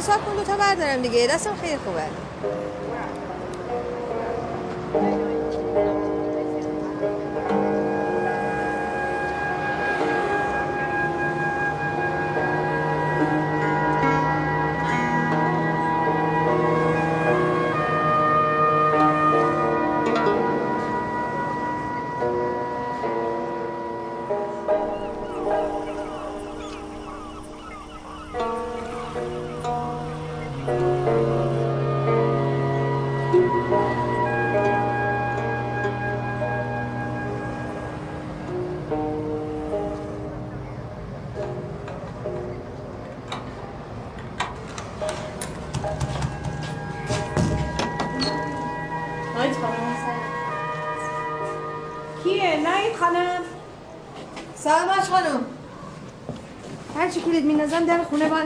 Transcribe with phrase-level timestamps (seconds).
[0.00, 1.26] حساب کن دوتا بردارم دیگه.
[1.26, 2.02] دستم خیلی خوبه.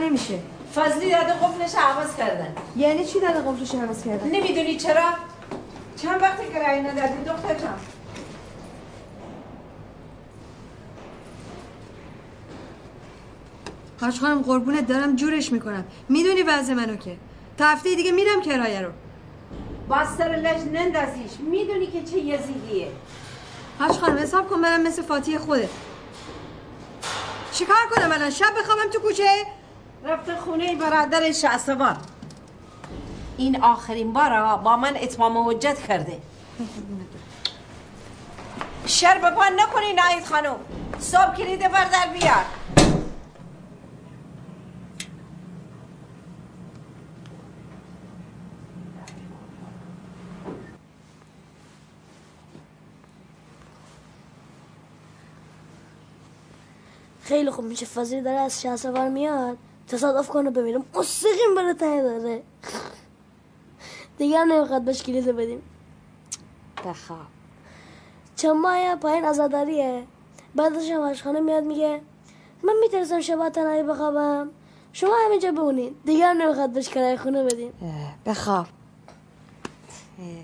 [0.05, 0.39] نمیشه.
[0.75, 2.55] فضلی داده قفلش عوض کردن.
[2.75, 5.03] یعنی چی داده قفلش حوض کردن؟ نمی‌دونی چرا؟
[5.95, 7.79] چند وقتی که رأی ندادی؟ دختر جان
[14.01, 15.85] حاج خانم قربونت دارم جورش می‌کنم.
[16.09, 17.17] می‌دونی وضع منو که؟
[17.57, 18.89] تا هفته دیگه میرم کرایه رو.
[19.89, 21.31] باستر لج نندازیش.
[21.39, 22.91] می‌دونی که چه یزیدیه.
[23.79, 25.69] حاج خانم حساب کن منم مثل فاتی خوده
[27.51, 29.23] چیکار کنم الان؟ شب بخوابم تو کوچه؟
[30.05, 31.97] رفته خونه برادر شعصوان
[33.37, 36.21] این آخرین بار با من اتمام حجت کرده.
[38.85, 40.55] شر به پا نکنی نایت خانم.
[40.99, 42.45] صبح کلید بردر بیار.
[57.23, 59.57] خیلی خوب میشه فضلی داره از شه سفر میاد؟
[59.87, 60.85] تصادف کنه ببینم.
[60.95, 62.43] مستقیم بره ته داره.
[64.17, 65.61] دیگر نمی‌خواد بهش کلیده بدیم.
[66.85, 67.19] بخواب.
[68.35, 70.03] چند ماه پایین ازاداریه
[70.55, 72.01] بعدش هم خانه میاد میگه
[72.63, 74.49] من میترسم شبا تنهایی بخوابم.
[74.93, 77.73] شما همینجا بمونید دیگر نمی‌خواد بهش کرایه خونه بدیم.
[78.25, 78.65] بخواب.
[80.17, 80.43] اینجا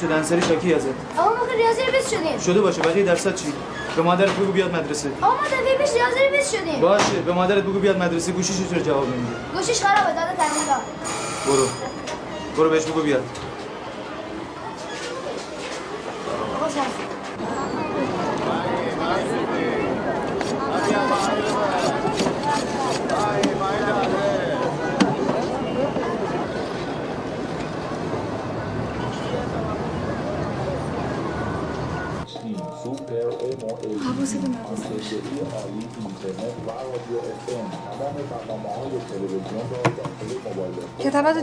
[0.00, 0.86] شده انصاری شاکی ازت؟
[1.18, 2.38] آقا ما ریاضی رو بیست شدیم.
[2.46, 3.52] شده باشه بقیه درصد چی؟
[3.96, 5.10] به مادرت بگو بیاد مدرسه.
[5.22, 6.80] آقا ما دفعه پیش ریاضی رو بیست شدیم.
[6.80, 8.32] باشه به مادرت بگو بیاد مدرسه.
[8.32, 10.80] گوشیش رو جواب نمیده؟ گوشیش خرابه داده داد
[11.46, 11.66] برو.
[12.56, 13.22] برو بهش بگو بیاد.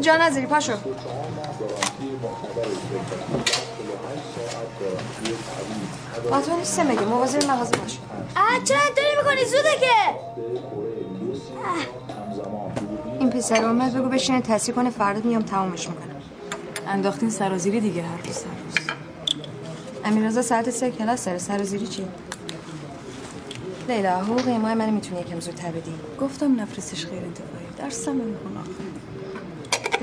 [0.06, 0.74] جا نذاری پاشو.
[6.46, 7.98] تو نیسته مگه؟ مواظب مغازه باش.
[8.36, 9.96] اه چرا اینطوری می‌کنی؟ زوده که.
[13.20, 16.22] این پسر اومد بگو بشینه تصحیح کنه فردا میام تمامش می‌کنم.
[16.88, 18.76] انداختین سرازیری دیگه هر روز هر روز.
[20.06, 21.62] امیررضا ساعت سه کلاس داره سر.
[21.62, 22.08] و زیری چی؟
[23.88, 25.96] لیلا حقوق ماه من می‌تونی یکم زودتر بدی.
[26.22, 27.66] گفتم نفرستش غیر انتفاعی.
[27.78, 28.60] درسم می‌خونه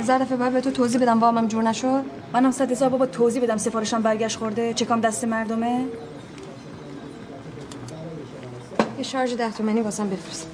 [0.08, 2.04] دفعه باید به تو توضیح بدم وامم جور نشد.
[2.32, 4.74] منم صد هزار بابا توضیح بدم سفارشم برگشت خورده.
[4.74, 5.84] چکام دست مردمه؟
[8.98, 10.46] یه شارژ ده تومنی واسم بفرست.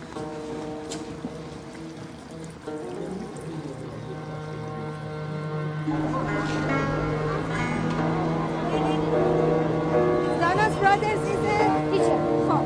[10.40, 12.16] داناس برادرز ایزه هیچه.
[12.48, 12.64] خب.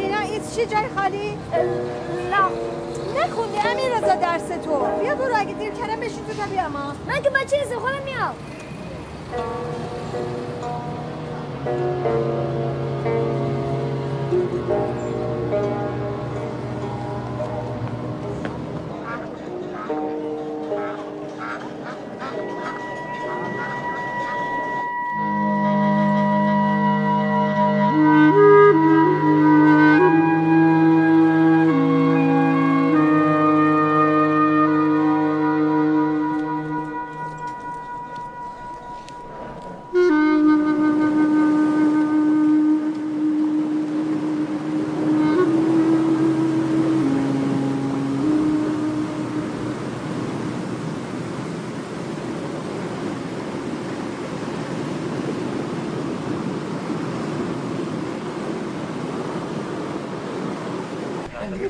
[0.00, 1.38] تینا ایز چی جای خالی؟
[2.30, 2.46] نه.
[3.20, 4.85] نخوندی امیر رضا درس تو.
[5.86, 6.72] کردم بشین تو تا بیام
[7.06, 8.34] من که بچه نیستم خودم میام.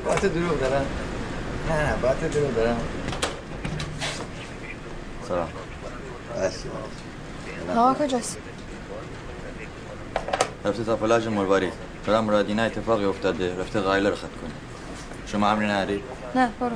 [0.07, 0.85] من دیگه با تو دروغ دارم.
[1.69, 2.77] نه نه با تو دروغ دارم.
[5.27, 5.49] سلام.
[7.77, 8.37] آقا کجاست؟
[10.65, 11.73] رفته تا پلاژ مروارید
[12.07, 13.59] برام مرادینه اتفاقی افتاده.
[13.59, 14.51] رفته غایله رو خط کنه.
[15.27, 16.03] شما امری نداری؟
[16.35, 16.75] نه برو.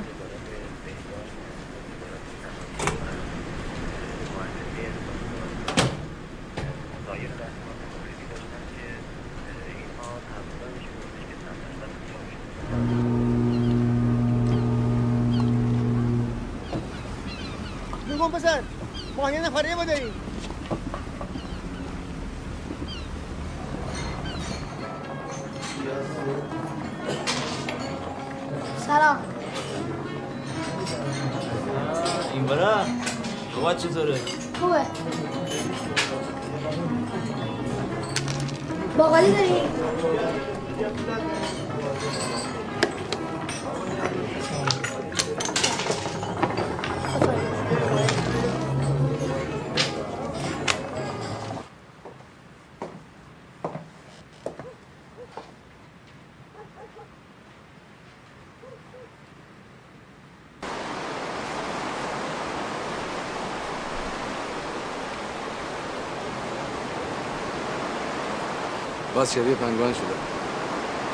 [69.22, 70.04] باز شبیه پنگوان شده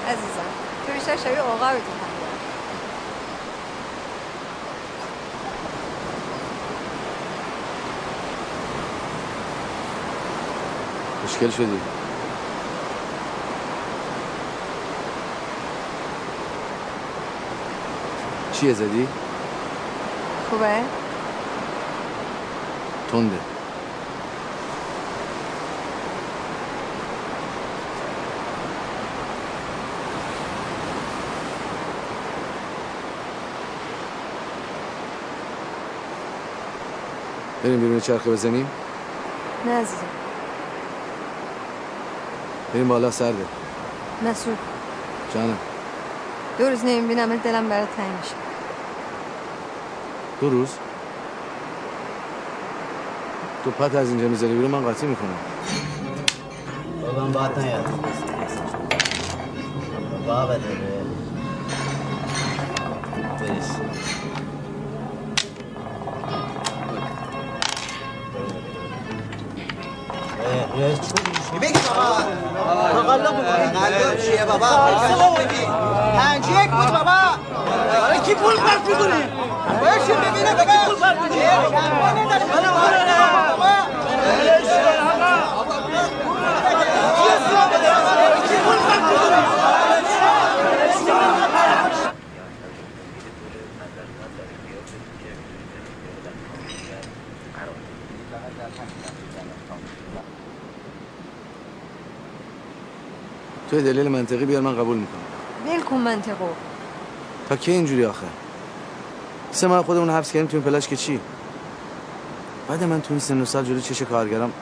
[0.08, 0.49] عزیزم
[0.87, 1.81] تو بیشتر شبیه عقابتون
[11.25, 11.81] مشکل شدی
[18.52, 19.08] چیه زدی؟
[20.50, 20.81] خوبه؟
[23.12, 23.57] تنده
[37.65, 38.67] بریم بیرون چرخه بزنیم؟
[39.67, 39.96] نه عزیزم.
[42.74, 43.44] بریم بالا سرده
[44.22, 44.58] مسعود.
[45.34, 45.58] جانم.
[46.58, 48.34] دو روز نمی‌بینم دلم برات تنگ میشه.
[50.41, 50.69] دو روز؟
[53.65, 55.36] تو پت از اینجا می‌ذاری بیرون من قاطی می‌کنم.
[57.03, 57.84] بابام باید نیاد.
[60.27, 61.05] بابا داره.
[63.41, 63.65] برش
[70.79, 72.17] بگی بابا.
[72.93, 74.67] تقلب تقلب چیه بابا
[76.17, 77.19] پنج یک بود بابا
[78.06, 79.29] آره کی پول پرت می‌کنه
[79.82, 80.94] بشین ببینه کی پول
[103.79, 105.20] تو دلیل منطقی بیار من قبول می‌کنم.
[105.67, 106.49] ول کن منطقو.
[107.49, 108.27] تا کی اینجوری آخه؟
[109.53, 111.20] سه ماه خودمون حبس کردیم تو این پلاش که چی؟
[112.69, 114.53] بعد من تو این سن و سال جلو چش کارگرام.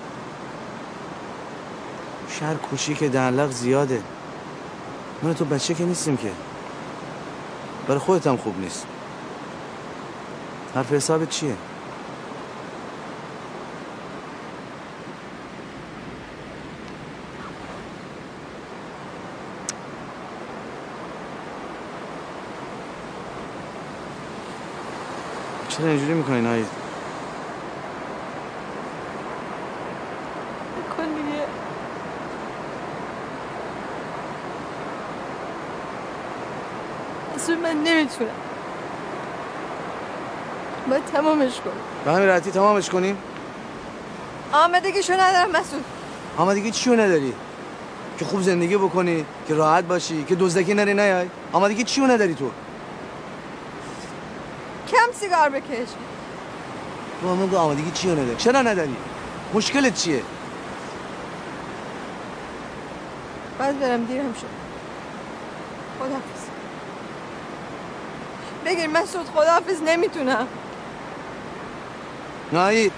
[2.29, 4.03] شهر کوچیک دهنلق زیاده.
[5.23, 6.31] من تو بچه که نیستیم که.
[7.87, 8.87] برای خودت هم خوب نیست.
[10.75, 11.55] حرف حسابت چیه؟
[25.78, 26.66] چرا اینجوری می‌کنی دیگه.
[37.35, 38.30] اصلا من نمی‌تونم.
[40.90, 41.73] باید تمامش کنم.
[42.04, 43.18] به همین راحتی تمامش کنیم؟
[44.52, 45.85] آمدگیشو ندارم مسعود.
[46.38, 47.33] آمادگی چیو نداری؟
[48.18, 52.50] که خوب زندگی بکنی که راحت باشی که دزدکی نری نیای آمادگی چیو نداری تو؟
[55.26, 55.88] سیگار بکش؟
[57.21, 58.97] تو همون که آمادگی چیو نداری چرا نداری
[59.54, 60.23] مشکلت چیه؟
[63.59, 64.47] باید برم دیرم شد.
[65.99, 66.47] خدافز
[68.66, 70.49] بگیر مسعود خدافز نمی‌تونم.
[72.52, 72.92] نایی.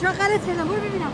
[0.00, 1.12] چرا غلط کردم برو ببینم.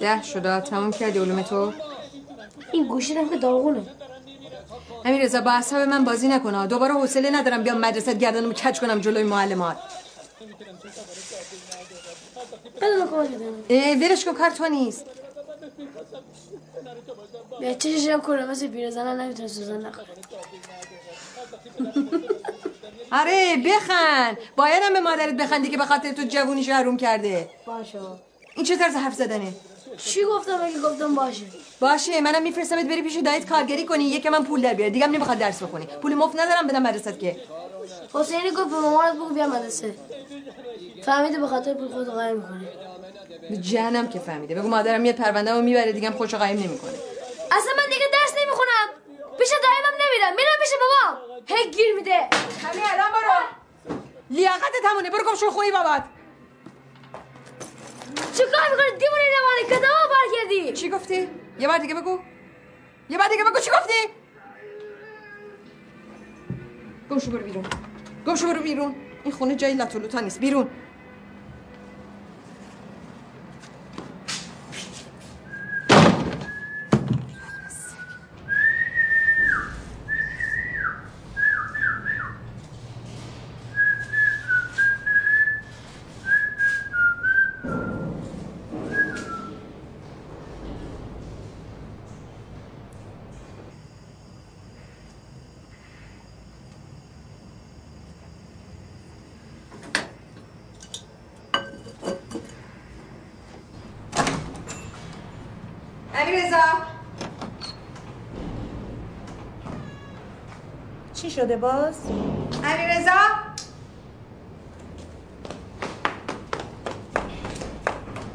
[0.00, 0.60] ده شده.
[0.60, 1.72] تموم کردی علوم تو؟
[2.72, 3.82] این گوشی هم که داغونه.
[5.04, 9.00] امیر رضا با اصحاب من بازی نکنه دوباره حوصله ندارم بیام مدرسه گردنمو کج کنم
[9.00, 9.76] جلوی معلمات.
[13.70, 15.06] اه ولش کن کار تو نیست.
[17.60, 20.06] بیا چشش هم کنه مثل پیرزنه نمی‌تونه سوزن نخوره
[23.20, 24.36] آره بخند.
[24.56, 27.48] باید هم به مادرت بخندی که به خاطر تو جوونیش حروم کرده.
[27.66, 27.98] باشه.
[28.54, 29.52] این چه طرز حرف زدنه؟
[29.96, 31.44] چی گفتم؟ اگه گفتم باشه.
[31.80, 34.90] باشه منم میفرستمت بری پیش دایت کارگری کنی یکی من پول در بیاره.
[34.90, 35.86] دیگه هم نمی‌خواد درس بخونی.
[36.02, 37.36] پول مفت ندارم بدم مدرسه که.
[38.14, 39.94] حسینی گفت به مامانت بگو بیا مدرسه.
[41.04, 42.68] فهمیده به خاطر پول خود قایم می‌کنه
[43.50, 44.54] به جهنم که فهمیده.
[44.54, 46.94] بگو مادرم میاد پرونده رو می‌بره دیگه هم خوشو قایم نمی‌کنه.
[47.50, 48.88] اصلا من دیگه درس نمی‌خونم.
[49.38, 50.36] پیش دایمم نمیرم.
[50.36, 51.18] میرم پیش بابا.
[51.46, 52.16] هی گیر میده.
[52.62, 53.96] همین الان برو.
[54.30, 56.02] لیاقت تمونه برو گم شو خوی بابات.
[58.14, 61.28] چه کار می‌کنی؟ دیوونه روانی کدام بار کردی چی گفتی؟
[61.58, 62.18] یه بار دیگه بگو.
[63.10, 63.92] یه بار دیگه بگو چی گفتی؟
[67.10, 67.64] گم شو برو بیرون.
[68.26, 68.94] گم شو برو بیرون.
[69.24, 70.40] این خونه جای لطولوتا نیست.
[70.40, 70.70] بیرون
[106.14, 106.56] امیر رضا
[111.14, 111.94] چی شده باز؟
[112.64, 113.10] امیر رضا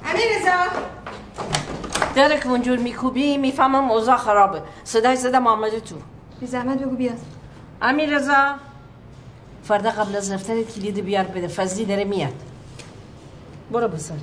[0.05, 0.81] امیر رضا
[2.15, 4.61] در که اونجور میکوبی می‌فهمم اوضاع خرابه.
[4.83, 5.95] صدای زدم آمده تو.
[6.39, 7.17] بی زحمت بگو بیاد.
[7.81, 8.55] امیر رضا
[9.63, 12.43] فردا قبل از رفتن کلید بیار بده فضلی داره میاد.
[13.71, 14.15] برو بسر.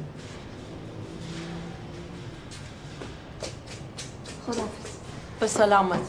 [4.46, 4.62] خدا
[5.40, 6.00] به سلامت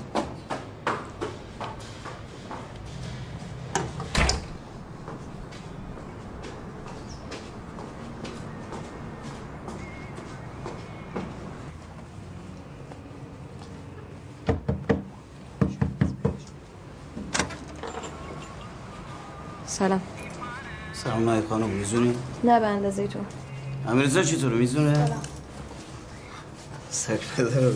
[19.67, 20.01] سلام
[21.36, 23.20] نای خانم میزونی؟ نه به اندازه تو.
[23.88, 25.08] امیرزا چطوره؟ میزونه؟
[26.89, 27.72] سک پدر رو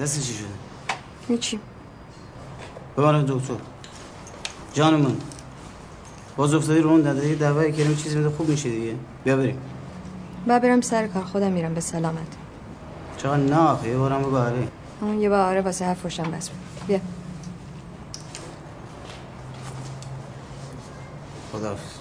[0.00, 0.46] دست چی شده؟
[1.28, 1.60] هیچی.
[2.98, 3.54] ببرم دکتر.
[4.72, 5.16] جان من
[6.36, 8.94] باز افتادی رو اون داده دعوای کریم چیزی میده خوب میشه دیگه.
[9.24, 9.58] بیا بریم.
[10.46, 12.26] با برم سر کار خودم میرم به سلامت.
[13.16, 14.68] چقدر نه آخه یه بارم بگو آره
[15.00, 16.54] اون یه باره واسه حرف بس بیا
[21.64, 21.98] خداحافظ.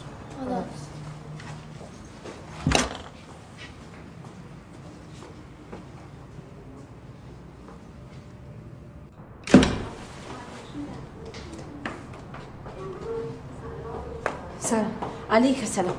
[14.60, 14.86] سلام.
[15.32, 15.96] علیک سلام.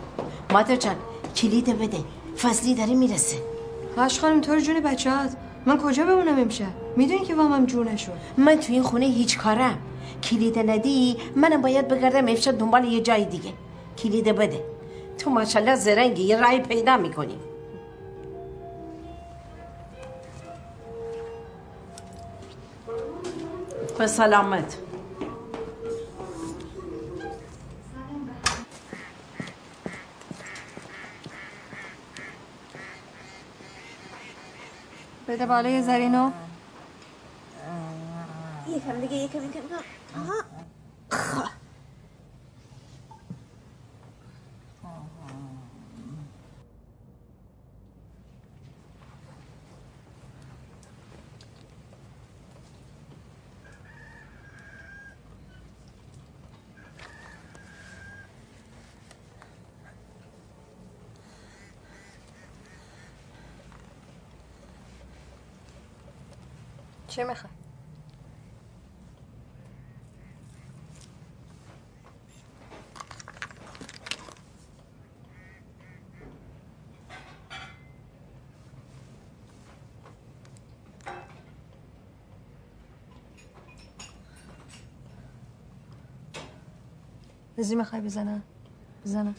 [0.52, 0.96] مادر جان
[1.36, 1.98] کلید بده.
[2.38, 3.36] فضلی داره می‌رسه.
[3.96, 6.66] هاش خانم تو جون بچه هات من کجا بمونم امشب؟
[6.96, 8.12] می‌دونی که وامم جور نشد.
[8.38, 9.78] من تو این خونه هیچ کارم.
[10.30, 13.52] کلید ندی منم باید بگردم امشب دنبال یه جای دیگه.
[13.98, 14.64] کلید بده.
[15.18, 17.38] تو ماشاءالله زرنگی یه رای پیدا می‌کنی.
[23.98, 24.76] به سلامت.
[35.28, 36.30] بده بالای زرینو.
[38.68, 39.60] یکم دیگه یکم یکم.
[67.08, 67.63] چه می‌خوای؟
[87.64, 88.42] نزی می‌خوای بزنم.
[89.04, 89.34] بزنم.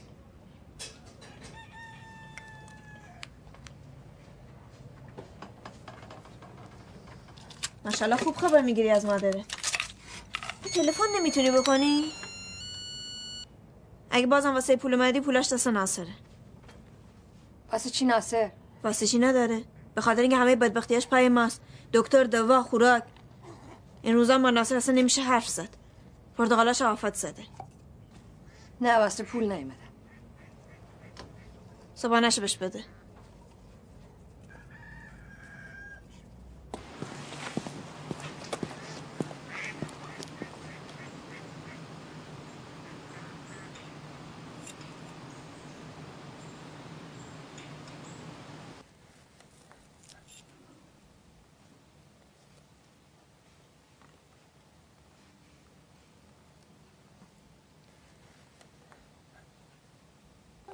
[7.86, 9.46] ماشاءالله خوب خبر می‌گیری از مادره.
[10.74, 12.06] تلفن نمی‌تونی بکنی؟
[14.10, 16.14] اگه بازم واسه پول اومدی پولاش دست ناصره.
[17.72, 18.52] واسه چی ناصر؟
[18.84, 19.64] واسه چی نداره؟
[19.96, 21.62] به خاطر اینکه همه بدبختیاش پای ماست.
[21.94, 23.04] دکتر دوا خوراک.
[24.02, 25.70] این روزا ما ناصر اصلا نمیشه حرف زد.
[26.38, 27.44] پرتغالاش آفت زده.
[28.82, 29.76] نه واسه پول نیومدم
[31.96, 32.84] صبحانهشو بهش بده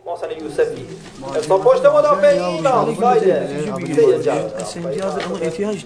[0.06, 0.88] محسن یوسفی
[1.52, 2.00] تا پشت اما
[5.42, 5.86] احتیاج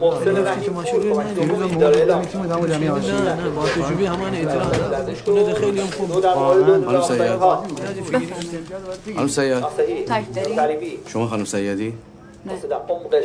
[0.00, 5.86] محسن رحیم پور کمک اداره اعلام نه نه با تجربه همان اعتراض کنه خیلی هم
[5.86, 6.20] خوب
[9.14, 11.94] خانم سیاد خانم شما خانم سیادی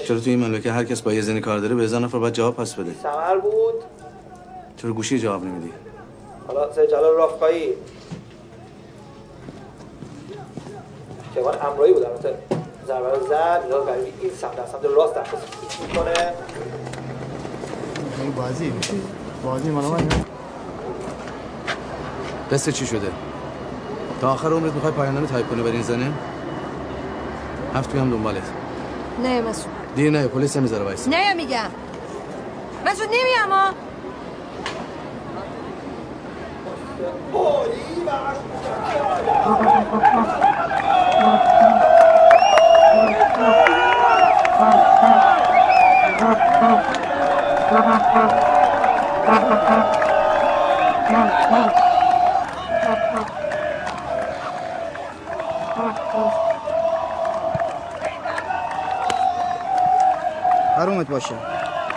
[0.07, 2.33] چرا تو این مملکت هر کس با یه زنی کار داره به هزار نفر باید
[2.33, 3.73] جواب پس بده سمر بود
[4.77, 5.69] چرا گوشی جواب نمیدی
[6.47, 7.73] حالا سید جلال رافقایی
[11.33, 12.37] کیوان امرایی بود البته
[12.87, 15.29] ضربه رو زد میلاد غریبی این سمت در سمت راست دست
[15.81, 16.13] می‌کنه
[18.21, 18.73] این بازی
[19.43, 20.07] بازی مال من
[22.51, 23.07] دست چی شده؟
[24.21, 26.11] تا آخر عمرت می‌خوای پایاننامه تایپ کنی برای این زنه؟
[27.75, 28.43] هفت توی هم دنبالت.
[29.23, 29.73] نه مسعود.
[29.95, 31.69] دیر نه پلیس هم می‌ذاره وایس نه میگم.
[32.85, 33.73] مسعود نمیام ها.
[60.77, 61.35] حرومت باشه.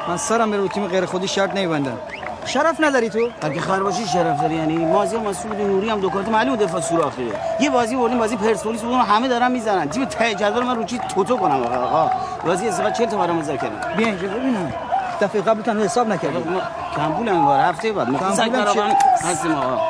[0.09, 1.99] من سرم به تیم غیر خودی شرط نمیبندم
[2.45, 6.29] شرف نداری تو؟ اگه خر باشی شرف داری یعنی مازی مسعود نوری هم دو کارت
[6.29, 7.23] معلومه دفاع سوراخه
[7.61, 9.89] یه بازی بردیم بازی پرسپولیس بودم همه دارن می‌زنن.
[9.89, 12.11] تیم ته جدول من رو چی توتو کنم آقا؟
[12.47, 14.73] بازی استفاده 40 تا برام مذاکره بیا اینجا ببینم.
[15.20, 16.44] دفعه قبل تنها حساب نکردی.
[16.96, 18.07] کم پول این بار هفته بعد.
[18.07, 18.90] پولم چه؟ کارابان
[19.24, 19.81] هستیم آقا.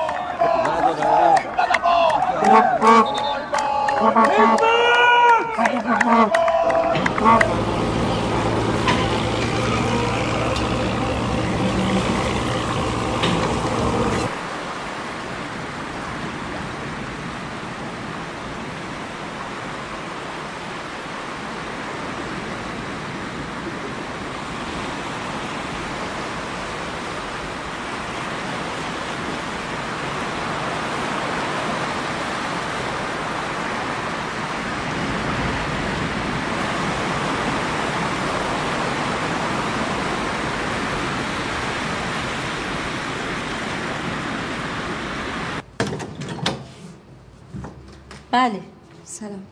[48.37, 48.61] بله.
[49.05, 49.43] سلام.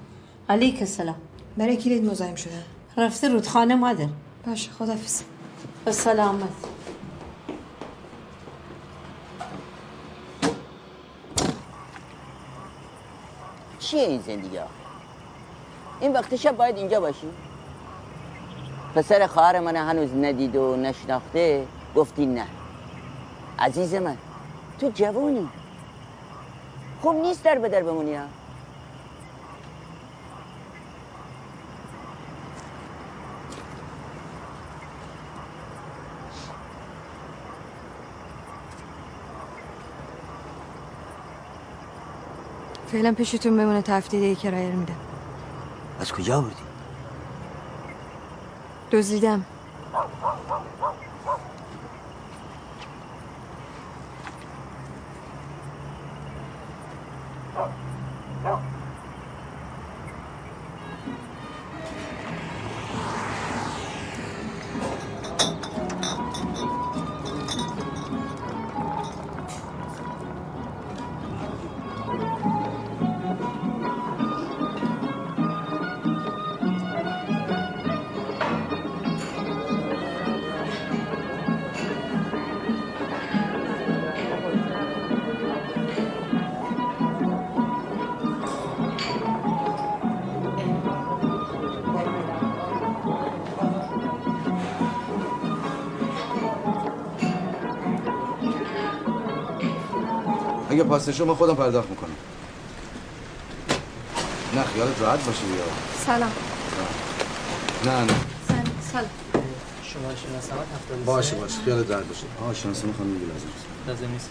[0.49, 1.15] علیک السلام.
[1.57, 2.63] برای کلید مزاحم شدم
[2.97, 4.07] رفته رودخانه مادر
[4.47, 5.23] باشه خدافز
[5.85, 6.49] به سلامت.
[13.79, 14.59] چیه این زندگی
[16.01, 17.31] این وقت شب باید اینجا باشی؟
[18.95, 21.67] پسر خواهر من هنوز ندید و نشناخته
[21.97, 22.47] گفتی نه.
[23.59, 24.17] عزیز من
[24.81, 25.49] تو جوانی.
[27.03, 28.44] خوب نیست در به در بمونی ها؟
[42.95, 44.95] فعلا پیشتون بمونه دیگه کرایه رو میدم
[46.01, 46.55] از کجا بودی؟
[48.93, 49.45] دزدیدم
[100.75, 102.17] اگه پاسته شد من خودم پرداخت می‌کنم.
[104.55, 105.65] نه خیالت راحت باشه بیا
[106.07, 106.33] سلام.
[107.85, 108.07] نه نه.
[108.49, 108.65] سلام.
[108.93, 109.11] سلام.
[109.83, 111.55] شما شناسمت هفتاد باشه باشه.
[111.65, 112.25] خیالت راحت باشه.
[112.47, 113.67] آه شانس من خانم دیگه لازم نیست.
[113.87, 114.31] لازم نیست.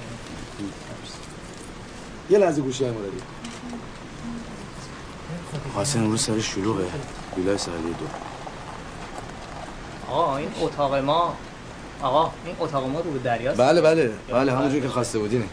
[2.29, 3.17] یه لحظه گوشی های مرادی
[5.75, 6.85] قاسم امروز سر شلوغه.
[7.37, 8.05] ویلای ساحلی دو.
[10.11, 11.35] آقا این اتاق ما.
[12.01, 14.11] آقا این اتاق ما رو به دریاست بله بله.
[14.29, 15.45] بله همونجور که خواسته بودینه.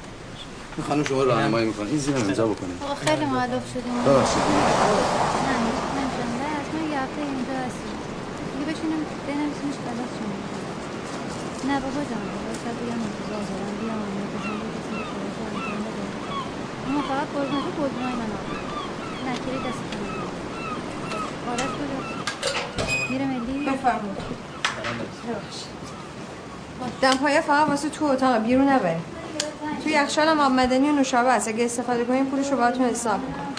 [0.80, 1.88] این خانم شما راهنمایی می‌کنه.
[1.94, 2.74] این زیر امضا بکنه.
[2.84, 3.94] آقا خیلی معلق شدیم.
[4.06, 4.44] ببخشید.
[5.46, 5.54] نه
[5.96, 7.94] نمی‌تونم از ما یه هفته اینجا هستیم.
[8.52, 10.36] دیگه بشینیم بنویسیمش خلاص شما.
[11.68, 14.00] نه بابا جان بابا شاید بگم انتظار دارم بیام.
[14.32, 14.48] که
[15.10, 16.04] خلاص رو انجام بده
[16.88, 18.54] اما فقط قربونت قربونای من آقا
[19.26, 20.06] نه کلی دست کنم
[21.50, 22.12] آرش کجاست
[23.10, 24.20] میره ملی؟ بفرمایید.
[27.02, 29.04] دمپایه فقط واسه تو اتاق بیرون نبریم.
[29.84, 33.20] تو یخچال هم آب مدنی و نوشابه هست اگه استفاده کنیم پولش رو باهاتون حساب
[33.20, 33.54] می‌کنم.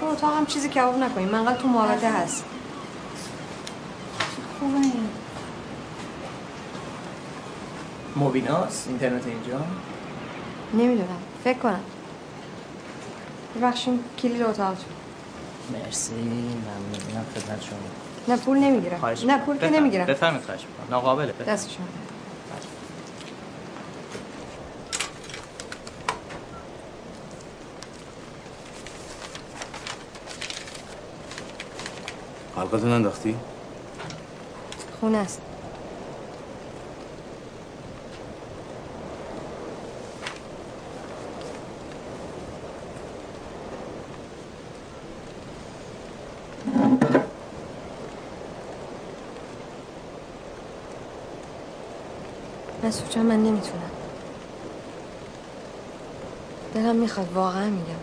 [0.00, 1.28] تو اتاق هم چیزی کباب نکنیم.
[1.28, 2.44] منقدر تو محوطه هست.
[4.60, 4.74] خوبه.
[8.34, 8.48] این
[8.88, 9.60] اینترنت اینجا؟
[10.74, 11.18] نمی‌دونم.
[11.44, 11.80] فکر کنم.
[13.56, 14.84] ببخشین کلید اتاقتون.
[15.72, 16.14] مرسی.
[16.14, 17.26] ممنونم.
[17.34, 17.78] خدمت شما.
[18.28, 19.06] نه پول نمی‌گیرم.
[19.26, 20.06] نه پول که نمی‌گیرم.
[20.06, 20.86] بفرمایید خواهش می‌کنم.
[20.90, 21.32] ناقابله.
[21.32, 21.86] دست شما.
[32.56, 33.36] حلقتون انداختی؟
[35.00, 35.40] خونه است
[52.84, 53.90] مسعود جان من نمی‌تونم
[56.74, 58.00] دلم می‌خواد واقعا میگم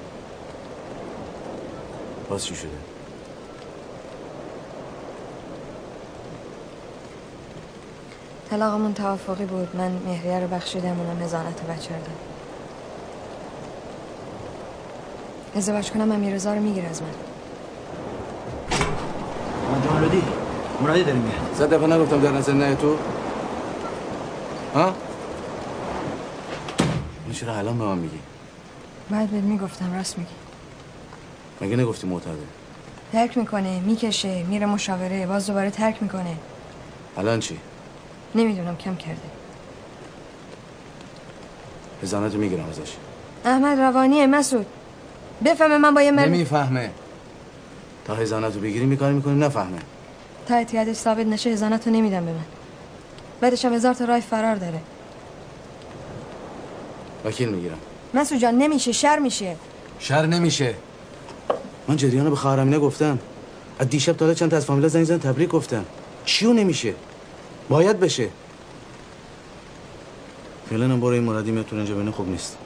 [2.30, 2.93] باز چی شده؟
[8.54, 9.76] طلاقمون توافقی بود.
[9.76, 12.18] من مهریه رو بخشیدم اونم هزانت بچه رو داد
[15.56, 17.08] ازدواج کنم من میرزا رو می‌گیره از من.
[19.76, 20.24] آنجا مرادی.
[20.82, 22.98] مرادی داری میاد صد دفعه نگفتم در نظر نه تو.
[24.76, 24.94] ها؟
[27.26, 28.20] این چرا الان به من میگی؟
[29.12, 30.36] باید بهت می‌گفتم راست میگی.
[31.62, 32.44] مگه نگفتی معتاده
[33.14, 36.38] ترک می‌کنه می‌کشه میره مشاوره باز دوباره ترک می‌کنه.
[37.18, 37.60] الان چی؟
[38.36, 39.22] نمی‌دونم کم کرده
[42.04, 42.94] هزانتو می‌گیرم ازش.
[43.46, 44.66] احمد روانیه مسعود.
[45.46, 46.90] بفهمه من با یه مرد نمی‌فهمه.
[48.06, 49.80] تا هزانتو بگیری می‌کنی می‌کنی؟ نفهمه.
[50.48, 52.46] تا اعتیادش ثابت نشه هزانت رو نمیدم به من.
[53.42, 54.80] بعدش هم هزار تا راه فرار داره.
[57.26, 57.78] وکیل می‌گیرم.
[58.14, 59.56] مسعود جان نمیشه شر میشه.
[60.00, 60.76] شر نمیشه.
[61.88, 63.20] من جریانو به خواهرم اینه گفتم
[63.80, 65.86] از دیشب تا چند تا از فامیلا زنگ زدن تبریک گفتم.
[66.26, 66.94] چیو نمیشه؟
[67.70, 68.30] باید بشه.
[70.70, 72.58] فعلا برو این مرادی می‌تونه اینجا خوب نیست.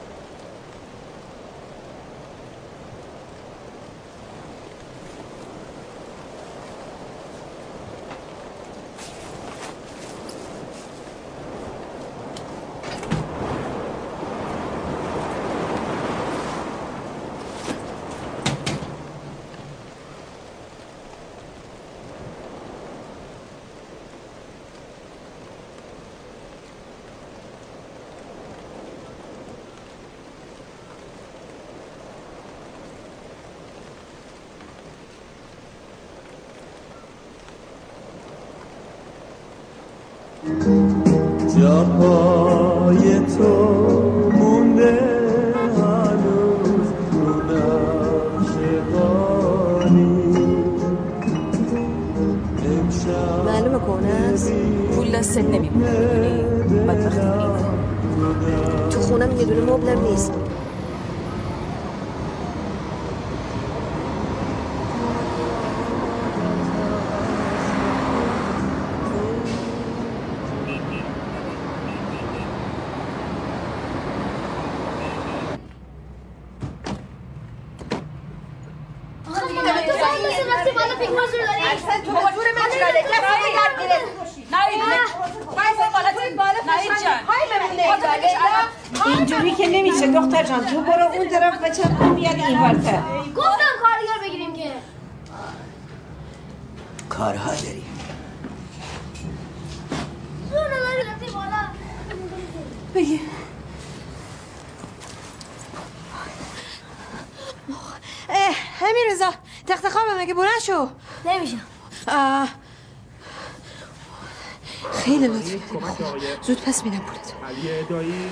[116.48, 118.32] زود پس میدم پولت علی دایی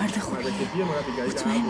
[0.00, 0.84] مرد خوبیه
[1.26, 1.62] مطمئن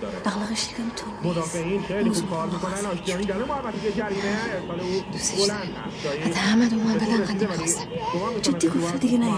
[0.00, 0.16] داره.
[0.26, 1.28] اخلاقش دیگه تو.
[1.28, 2.86] مدافعین خیلی خوب کار می‌کنن.
[2.86, 4.22] آشتیانی داره محبتی جریمه.
[4.52, 5.02] ارسال او
[5.46, 5.74] بلند.
[6.24, 7.02] حتی احمد اومد
[8.42, 9.32] جدی گفته دیگه نه.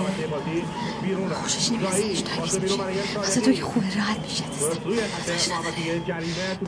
[1.43, 2.75] خوشش نمیاد تاکسی میشه
[3.17, 4.75] واسه تو که خوبه راحت میشه نداره.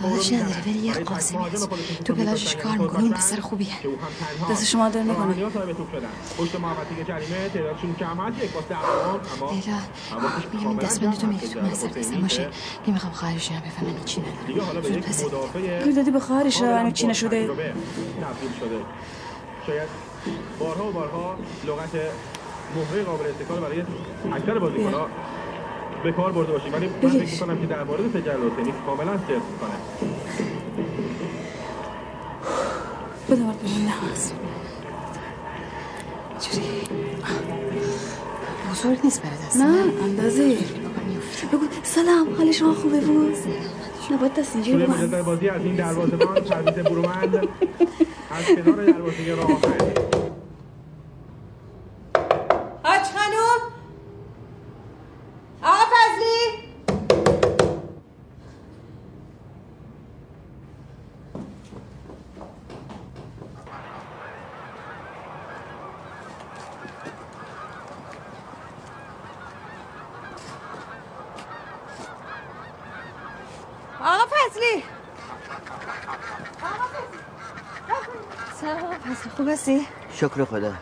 [0.02, 1.68] داداش نداره؟ ولی یه قاسمی هست
[2.04, 3.68] تو پلاژش کار می‌کنه اون پسر خوبیه.
[4.50, 5.48] دست شما می‌کنه اقوام اما لیلا
[10.52, 12.48] میگم این دستبند تو میگه تو من سر دستم باشه.
[12.88, 16.20] نمی‌خوام خواهرش هم بفهمن چی دیگه حالا به زود یک پس مدافع گیر دادی به
[16.20, 17.50] خواهرش رو چی نشده؟
[19.66, 19.88] شاید
[20.58, 21.94] بارها و بارها لغت
[22.76, 23.82] مهره قابل استفاده برای
[24.32, 25.08] اکثر بازیکن‌ها
[26.04, 26.72] به کار برده باشیم.
[26.72, 29.78] ولی من فکر می‌کنم که در مورد تجلل حسینی کاملا صرف می‌کنه.
[33.30, 33.92] بده مرد ببین نه
[36.40, 36.88] چوری؟
[38.70, 40.58] بزرگ نیست برای دست نه اندازه.
[41.52, 43.36] بگو سلام حال شما خوبه بود
[44.12, 47.48] نباید دست اینجوری مجدد بازی از این دروازه‌بان پرویز برومند.
[48.30, 49.92] از کنار دروازه راه آخر
[52.82, 53.60] حاج خانوم
[55.62, 56.68] آقا فضلی
[74.00, 74.84] آقا فضلی
[78.60, 80.72] سلام آقا فضلی خوب هستی؟ شکر خدا.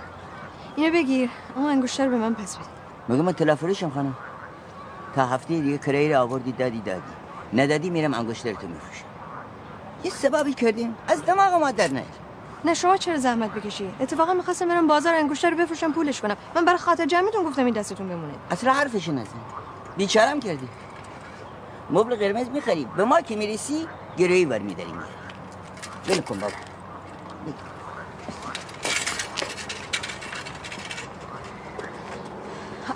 [0.76, 1.30] اینو بگیر.
[1.54, 2.66] اون انگشتر به من پس بده.
[3.08, 4.14] مگه من تلفنشم خانم؟
[5.14, 7.00] تا هفته دیگه کرایه آوردی دادی دادی.
[7.54, 9.04] ندادی میرم انگشترتو میفروشم.
[10.04, 10.96] یه سببی کردیم.
[11.08, 12.04] از دماغ ما در نیار.
[12.64, 16.36] نه شما چرا زحمت بکشی؟ اتفاقا می‌خواستم برم بازار انگشتر رو بفروشم پولش کنم.
[16.54, 18.34] من برای خاطر جمعتون گفتم این دستتون بمونه.
[18.50, 19.40] اصلا حرفشو نزن.
[19.96, 20.68] بیچارم کردی.
[21.90, 22.86] مبل قرمز می‌خری.
[22.96, 24.98] به ما که می‌رسی گروهی بر میداریم
[26.08, 26.52] ول کن بابا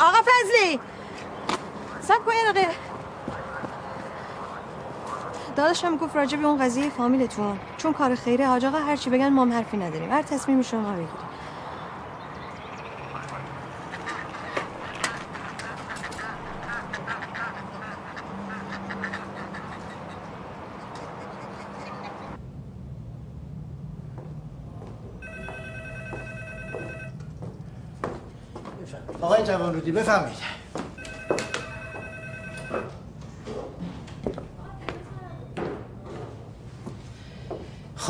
[0.01, 0.81] آقا فضلی
[2.27, 2.75] یه دقیقه.
[5.57, 9.29] داداشم گفت راجع به اون قضیه فامیلتون چون کار خیره حاج آقا هر چی بگن
[9.29, 10.13] ما هم حرفی نداریم.
[10.13, 11.31] هر تصمیمی شما بگیرید.
[29.21, 30.40] آقای جوانرودی بفهمید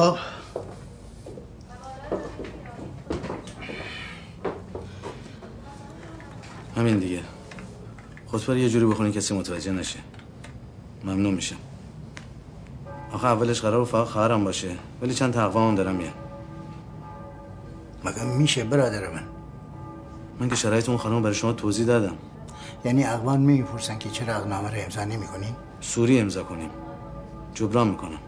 [0.00, 0.16] خب.
[6.76, 7.20] همین دیگه.
[8.26, 9.98] خطبه رو یه جوری بخونی کسی متوجه نشه.
[11.04, 11.56] ممنون میشم.
[13.12, 16.12] آخه اولش قرار فقط خواهرم باشه ولی چند تا اقوام هم دارم میان.
[18.04, 19.22] مگه میشه برادر من؟
[20.40, 22.14] من که شرایط اون خانم برای شما توضیح دادم.
[22.84, 26.70] یعنی اقوان می‌پرسن که چرا عقدنامه رو امضا نمی کنی؟ سوری امضا کنیم.
[27.54, 28.18] جبران می‌کنم.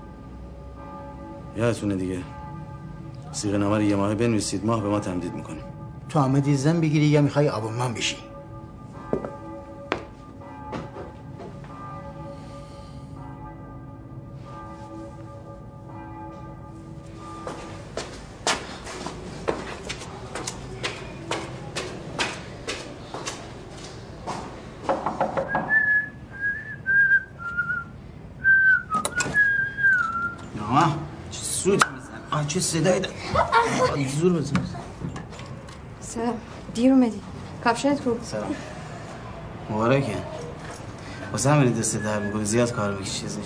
[1.56, 2.18] یادتونه دیگه.
[3.32, 5.62] سیغه نامه رو یه ماه بنویسید ماه به ما تمدید می‌کنیم
[6.08, 8.16] تو آمدی زن بگیری یا می‌خوای آبونمان بشی؟
[32.52, 33.10] چه صدایی دار
[34.20, 34.56] زور بزن.
[36.00, 36.34] سلام.
[36.74, 37.20] دیر اومدی.
[37.64, 38.54] کفشنت کو سلام.
[39.70, 40.16] مبارکه.
[41.32, 43.38] واسه همین دست در می‌کنه زیاد کار می‌کشی چیزش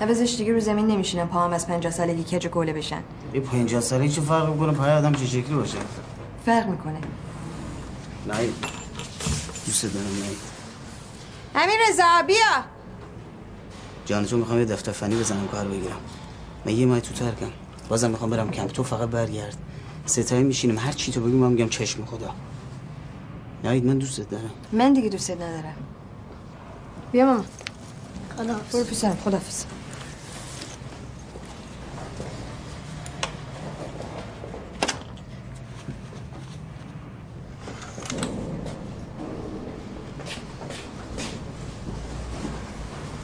[0.00, 1.28] عوضش دیگه رو زمین نمیشینم.
[1.28, 3.02] پاهم از 50 سالگی کج گوله بشن.
[3.32, 5.78] این پنجاه ساله چه فرق می‌کنه؟ پای آدم چه شکلی باشه؟
[6.46, 6.98] فرق می‌کنه.
[8.26, 8.34] نه.
[9.66, 11.60] دوست دارم نه.
[11.60, 12.64] همین رضا بیا.
[14.06, 15.96] جان چون می‌خوام یه دفتر فنی بزنم کار بگیرم.
[16.66, 17.50] من یه ماه تو ترکم؟
[17.88, 18.70] بازم می‌خوام برم کمپ.
[18.70, 19.56] تو فقط برگرد.
[20.06, 20.78] ستایی میشینیم.
[20.78, 22.34] هر چی تو بگی من میگم چشم خدا.
[23.64, 24.50] نهید من دوستت دارم.
[24.72, 25.76] من دیگه دوستت ندارم.
[27.12, 27.44] بیا ماما.
[28.72, 29.64] برو پسرم خدافز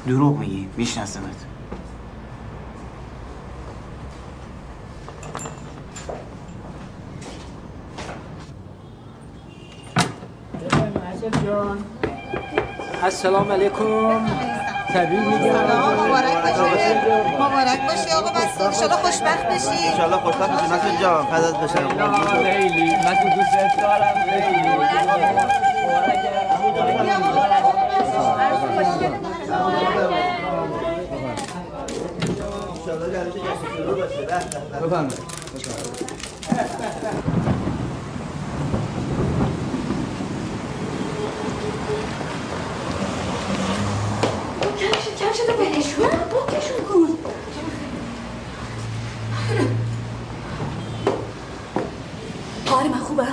[0.07, 0.69] دروغ میگی.
[0.77, 1.52] میشناسمت.
[13.25, 14.27] السلام علیکم.
[14.95, 15.53] تبریک میگم
[16.05, 16.95] مبارک باشه.
[17.41, 19.89] مبارک باشه آقا مسعود انشالله خوشبخت بشی.
[19.93, 20.73] انشالله خوشبخت بشی.
[20.73, 21.89] مسعود جان فدات بشم
[22.43, 22.97] خیلی.
[22.97, 24.15] مسعود دوست دارم.
[24.31, 24.63] خیلی.
[34.83, 35.21] بفرمایید.
[45.23, 47.19] کم شده برشون بکشون کن.
[52.73, 53.27] آره من خوبم.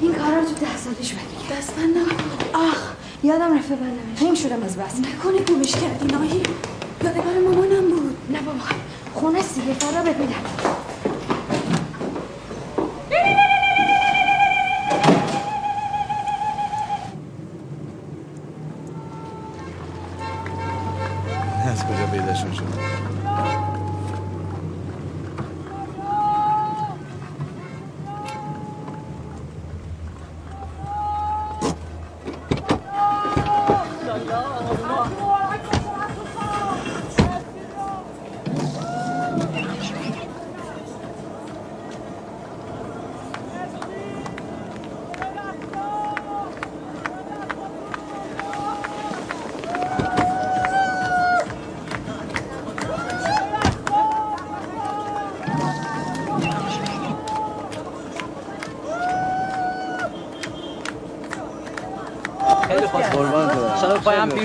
[0.00, 2.78] این کارا رو تو ده سالش بدی دست من نکن آخ
[3.22, 4.92] یادم رفته بندمش نیم شدم از بس.
[5.00, 6.42] نکنه گمش کردی ناهی.
[7.04, 8.16] یادگار مامانم بود.
[8.30, 8.58] نه بابا.
[9.14, 10.53] خونه سیگه فرا بپیدم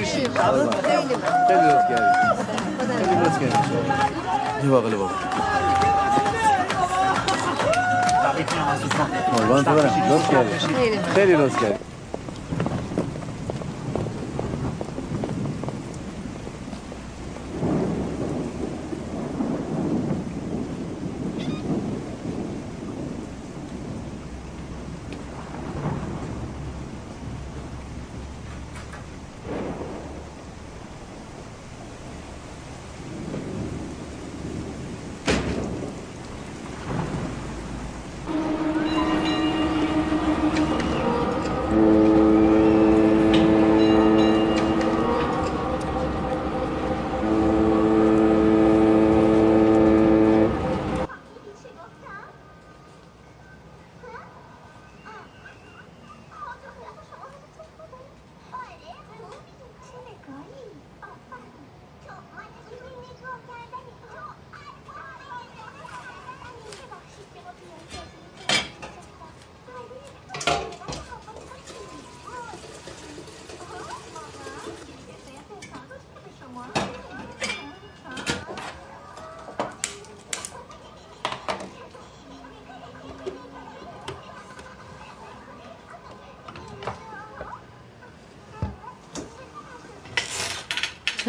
[0.06, 2.14] خیلی لطف کردی
[3.06, 3.58] خیلی لطف کردی
[4.64, 5.12] یه باقل بابا
[9.64, 11.89] برم لطف خیلی لطف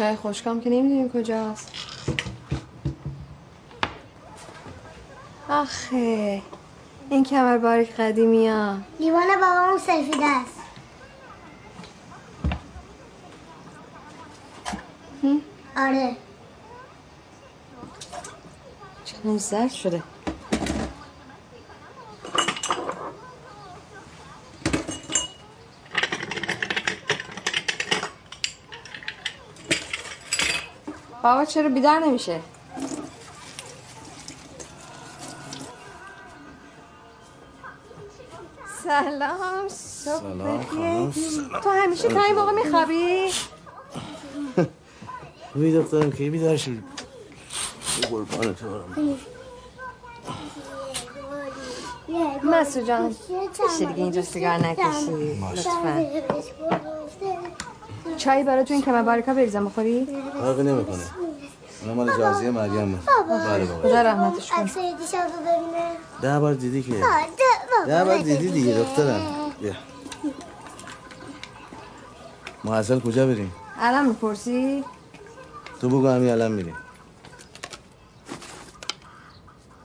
[0.01, 1.71] چای خوشکام که نمی‌دونیم کجاست.
[5.49, 6.41] آخه
[7.09, 10.59] این کمر باریک قدیمی ها لیوان بابامون سفید است.
[15.77, 16.15] آره.
[19.05, 20.03] چند زرد شده.
[31.31, 32.39] بابا چرا بیدار نمیشه؟
[38.83, 40.63] سلام سلام،.
[40.63, 41.11] خانم.
[41.63, 43.29] تو همیشه تا این موقع میخوابی؟
[45.53, 46.71] خوبی دخترم کی بیدار شد؟
[48.09, 49.17] قربان تو برم.
[52.43, 56.05] مسعود جان میشه دیگه اینجا سیگار نکشی؟ لطفا.
[58.17, 61.03] چای برای تو این کمر باریکا بریزم بخوری؟ فرقی نمی‌کنه.
[61.91, 63.89] اونا مال جازیه مریم بله بابا.
[63.89, 65.91] خدا رحمتش کن عکسای دیشب رو ببینه.
[66.21, 66.91] ده بار دیدی که.
[67.87, 68.17] ده بار بابا.
[68.17, 69.21] دیدی دیگه دخترم.
[69.61, 69.73] بیا.
[72.63, 74.83] ما اصل کجا بریم؟ الان می‌پرسی؟
[75.81, 76.75] تو بگو همین الان میریم.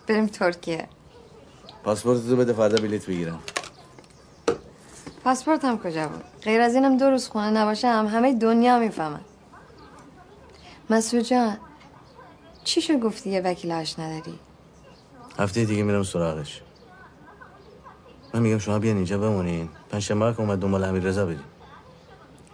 [0.06, 0.88] بریم ترکیه.
[1.84, 3.38] پاسپورت تو بده فردا بلیت بگیرم.
[5.24, 9.20] پاسپورت هم کجا بود؟ غیر از اینم دو روز خونه نباشم همه دنیا می‌فهمن.
[10.90, 11.56] مسعود جان
[12.66, 14.38] چی شد گفتی یه وکیل آش نداری
[15.38, 16.62] هفته دیگه میرم سراغش.
[18.34, 19.68] من میگم شما بیان اینجا بمونین.
[19.90, 21.40] پنجشنبه که اومد دنبال امیر رضا بدین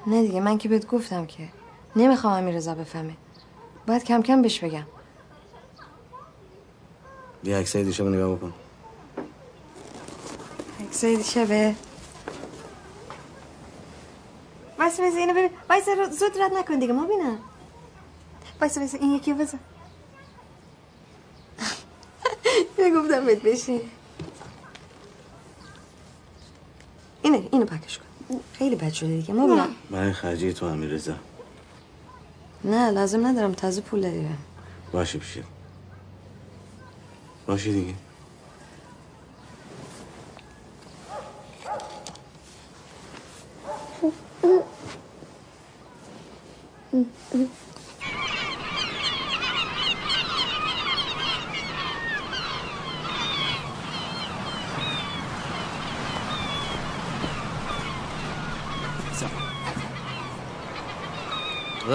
[0.06, 1.48] نه دیگه من که بهت گفتم که.
[1.96, 3.16] نمی‌خوام امیر رضا بفهمه.
[3.86, 4.86] باید کم کم بهش بگم.
[7.42, 8.52] بیا عکسای دیشب نگاه بکن.
[10.80, 11.74] عکسای دیشبه.
[14.78, 15.50] وایسا وایسا اینو ببین.
[15.70, 17.38] وایسا رو- زود رد نکن دیگه ما بینم
[18.60, 19.58] وایسا وایسا این یکی بزن.
[22.78, 23.80] اینو گفتم بهت بشین.
[27.22, 28.04] اینه اینو پکش کن.
[28.52, 29.34] خیلی بد شده دیگه.
[29.34, 31.14] ما برای خرجی تو امیر رضا
[32.64, 33.52] نه لازم ندارم.
[33.52, 34.38] تازه پول داریم
[34.92, 35.42] باشه بشه
[37.46, 37.94] باشه دیگه.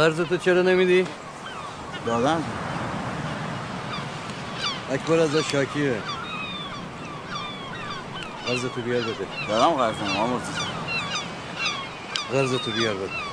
[0.07, 1.07] قرض تو چرا نمیدی؟
[2.05, 2.43] دادم
[4.91, 6.01] اکبر از شاکیه.
[8.47, 9.27] قرض تو بیار بده.
[9.47, 10.41] دادم قرضم آمرز
[12.31, 13.26] قرض تو بیار بده.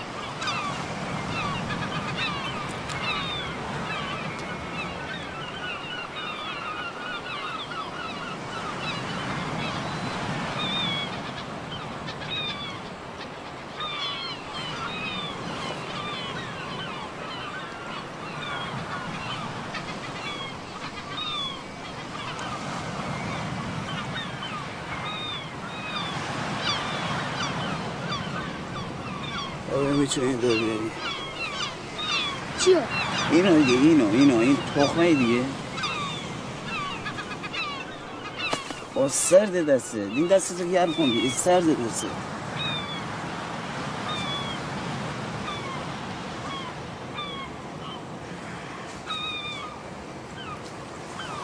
[30.16, 30.90] می‌تونی این دو بیاری
[32.64, 32.78] چیو؟
[33.32, 35.40] اینو دیگه اینو اینو این تخمه دیگه.
[38.94, 39.98] با سرد دسته.
[39.98, 41.30] این دسته تو گرم کن دیگه.
[41.30, 42.06] سرد دسته.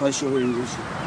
[0.00, 0.99] پاشو بریم روشو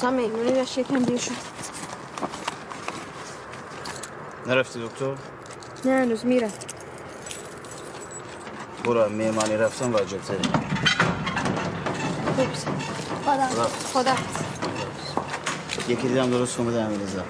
[0.00, 1.32] دوستان میمونی داشت یکم دیر شد
[4.46, 5.14] نرفتی دکتر؟
[5.84, 6.50] نه هنوز میره
[8.84, 10.40] برو میمانی رفتم واجب خوب
[13.24, 13.46] خدا.
[13.94, 14.14] خدا.
[15.88, 17.24] یکی دیدم درست کن بده امیرزا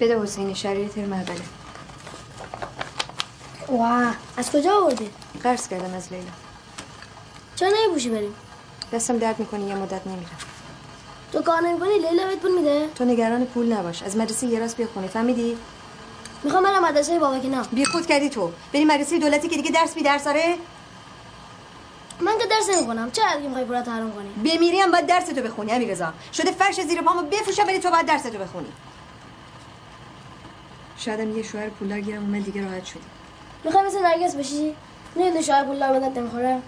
[0.00, 1.40] بده حسین شریع تیر محبله
[3.68, 5.10] واه از کجا آوردی؟
[5.42, 6.30] قرض کردم از لیلا.
[7.56, 8.34] چرا نمیپوشی بریم؟
[8.92, 10.38] دستم درد می‌کنی یه مدت نمیرم.
[11.32, 14.02] تو کار نمی‌کنی؟ لیلا بهت پول میده؟ تو نگران پول نباش.
[14.02, 15.06] از مدرسه یه راست بیا خونه.
[15.06, 15.56] فهمیدی؟
[16.42, 18.52] می‌خوام برم مدرسه بابا که نه بی خود کردی تو.
[18.72, 20.54] بری مدرسه دولتی که دیگه درس بی درس آره
[22.20, 25.42] من که درس نمی‌کنم چرا دیگه می‌خوای پولات حرام کنی؟ بمیری هم باید درس تو
[25.42, 26.12] بخونی امیررضا.
[26.32, 28.72] شده فرش زیر پامو بفروشم ولی تو باید درس تو بخونی.
[31.06, 33.00] شایدم یه شوهر پولدار گیرم اومد دیگه راحت شدی
[33.64, 34.74] می‌خوای مثل نرگس بشی؟
[35.16, 36.62] نه شاید پول بدت نمی‌خوره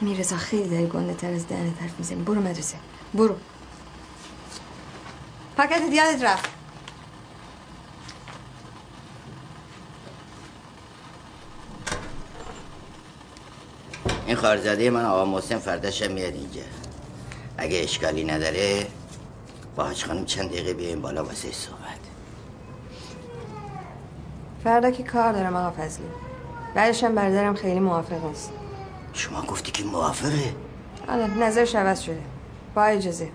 [0.00, 2.22] میرزا خیلی داری گنده تر از دهنت حرف می‌زنی.
[2.22, 2.76] برو مدرسه.
[3.14, 3.36] برو.
[5.56, 6.48] پاکت یادت رفت.
[14.26, 16.62] این خارزاده من آقا محسن فرداش میاد اینجا.
[17.58, 18.86] اگه اشکالی نداره
[19.76, 21.98] با حاج خانم چند دقیقه بیایم بالا واسه صحبت.
[24.64, 26.06] فردا که کار دارم آقا فضلی.
[26.74, 28.52] بعدش هم برادرم خیلی موافق نیست
[29.12, 30.54] شما گفتی که موافقه؟
[31.08, 32.22] آره نظرش عوض شده.
[32.74, 33.28] با اجازه.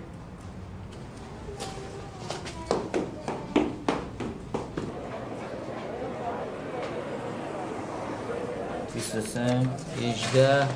[8.94, 9.60] 23
[10.02, 10.66] 18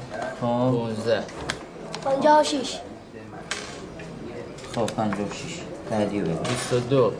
[0.41, 1.25] 15
[2.05, 2.79] پنجاه و شیش
[4.75, 5.61] خب 56
[5.91, 6.39] بعدی بگو.
[6.39, 7.13] 22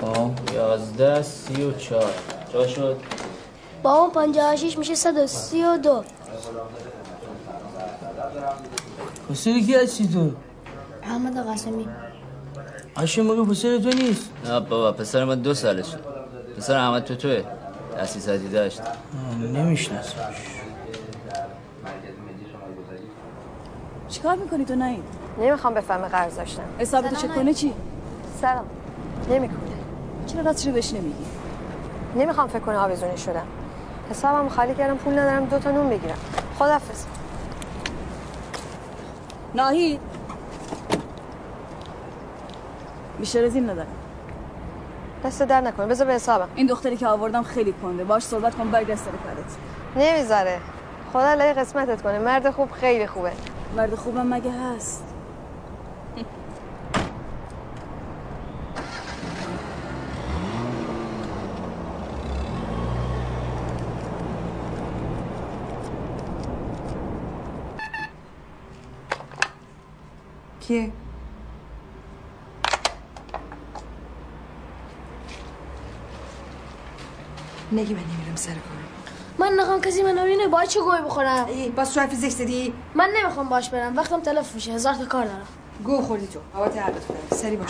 [0.00, 2.04] خب 11 34
[2.52, 2.96] جا شد؟
[3.82, 6.04] با اون پنجاه و شیش میشه صد و سی و دو.
[9.30, 10.30] پسر کی هستی تو؟
[11.02, 11.88] احمد قاسمی.
[12.96, 15.98] هاشم مگه پسر تو نیست؟ نه بابا پسر من دو سالشه
[16.56, 17.42] پسر احمد تو توه.
[17.96, 18.80] تأسیساتی داشت
[19.52, 20.36] نمیشناسمش.
[24.08, 27.74] چیکار می‌کنی تو نهید نمی‌خوام بفهمه قرض داشتم حسابتو چک کنه چی؟
[28.40, 28.64] سلام.
[29.30, 29.58] نمی‌کنه
[30.26, 31.24] چرا راستش رو بهش نمیگی
[32.16, 33.46] نمی‌خوام فکر کنه آویزونی شدم.
[34.10, 36.18] حسابم خالی کردم پول ندارم دو تا نون بگیرم.
[36.58, 37.04] خدافظ
[39.54, 40.00] ناهید
[43.18, 43.88] بیشتر از این ندارم.
[45.24, 46.48] دست در نکنه بذار به حسابم.
[46.54, 48.04] این دختری که آوردم خیلی کنده.
[48.04, 49.56] باش صحبت کن برگرد سر کارت.
[49.96, 50.58] نمی‌ذاره.
[51.12, 52.18] خدا لای قسمتت کنه.
[52.18, 53.32] مرد خوب خیلی خوبه.
[53.76, 55.04] مرد خوبم مگه هست؟
[70.70, 70.92] کیه
[77.72, 78.60] نگی من نمیرم سر کارم.
[79.38, 81.46] من نخوام کسی من ببینه باید چه گوی بخورم؟
[81.76, 85.24] باز تو حرفی زشت زدی؟ من نمی‌خوام باش برم وقتم تلف میشه هزار تا کار
[85.24, 85.46] دارم.
[85.84, 87.68] گو خوردی تو هوا تعبت کنم سری باش.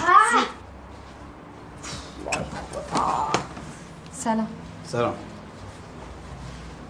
[4.12, 4.46] سلام.
[4.84, 5.14] سلام.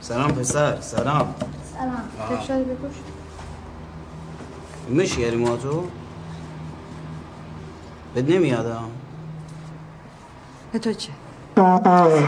[0.01, 1.35] سلام پسر سلام.
[1.79, 2.65] سلام.
[2.65, 2.97] بکش
[4.89, 5.89] میشیری ما تو
[8.17, 8.91] بد نمیادم
[10.73, 11.09] به تو چه؟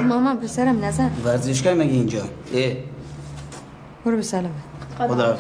[0.09, 2.23] مامان پسرم نزن ورزشگاه مگه اینجا؟
[2.55, 2.75] اه.
[4.05, 4.55] برو به سلامه
[4.99, 5.39] خدا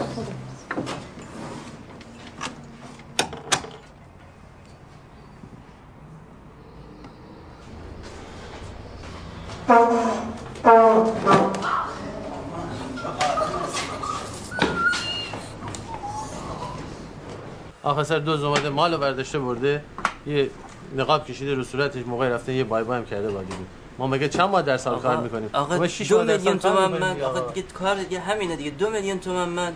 [17.82, 19.84] آخه سر دوز اومده مالو برداشته برده.
[20.26, 20.50] یه
[20.96, 23.66] نقاب کشیده رو صورتش موقع رفته یه بای بای هم کرده باید بود
[23.98, 26.72] ما مگه چند ماه در سال کار می‌کنیم؟ آقا دو ماه در سال میلیون کار
[26.72, 27.52] تومن من آقا.
[27.52, 28.70] دیگه کار دیگه همینه دیگه.
[28.70, 29.72] دو میلیون تومن من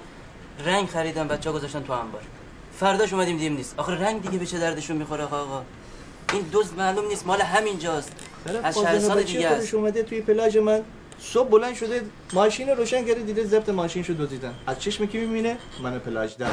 [0.65, 2.21] رنگ خریدم بچه ها گذاشتن تو انبار.
[2.79, 3.75] فرداش اومدیم دیم نیست.
[3.77, 5.63] آخه رنگ دیگه به چه دردشون می‌خوره آقا؟ آقا
[6.33, 7.27] این دوز معلوم نیست.
[7.27, 8.13] مال همینجاست.
[8.63, 9.75] از شهر سال دیگه است.
[9.75, 10.83] اومده توی پلاژ من؟
[11.19, 14.55] صبح بلند شده ماشین رو روشن کرده دیده ضبط ماشین شو دزدیدن.
[14.67, 16.47] از چشم کی می‌بینه؟ من پلاژ در.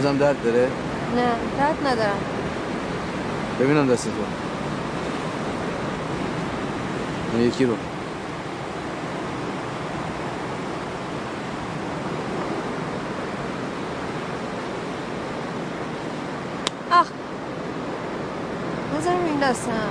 [0.00, 0.68] هنوزم درد داره؟
[1.16, 1.26] نه
[1.58, 2.18] درد ندارم.
[3.60, 4.10] ببینم دست تو
[7.32, 7.74] اون یکی رو.
[16.92, 17.06] آخ
[18.98, 19.90] نظرم این دستم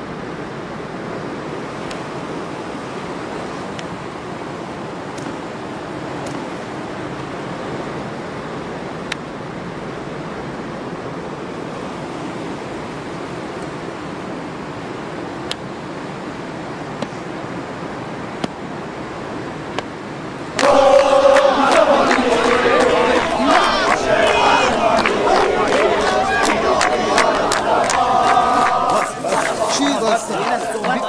[29.77, 30.33] چی واسه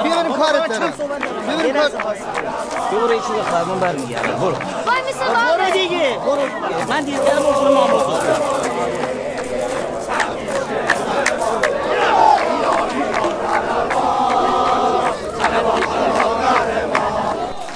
[0.03, 0.93] بیاریم کارت دارم
[1.47, 1.89] بیاریم کار
[2.91, 6.89] برو یه چیز خربان برمیگردم برو وای میسه برو دیگه برو دیگه.
[6.89, 8.01] من دیر کردم اصول مامور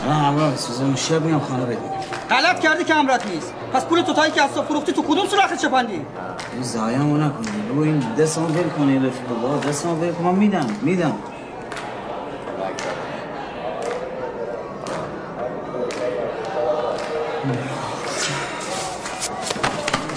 [0.07, 1.89] من همراه بسوزم شب میام خانه بدیم
[2.30, 5.53] غلط کردی که امرات نیست پس پول توتایی که از صبح فروختی تو کدوم سوراخ
[5.61, 6.05] چپاندی
[6.53, 7.99] این زایمو نکنی بابا این
[8.36, 11.13] دستمو ول کنی رفیق بابا دستمو ول کن من میدم میدم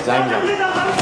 [0.06, 0.98] زنگ بزن.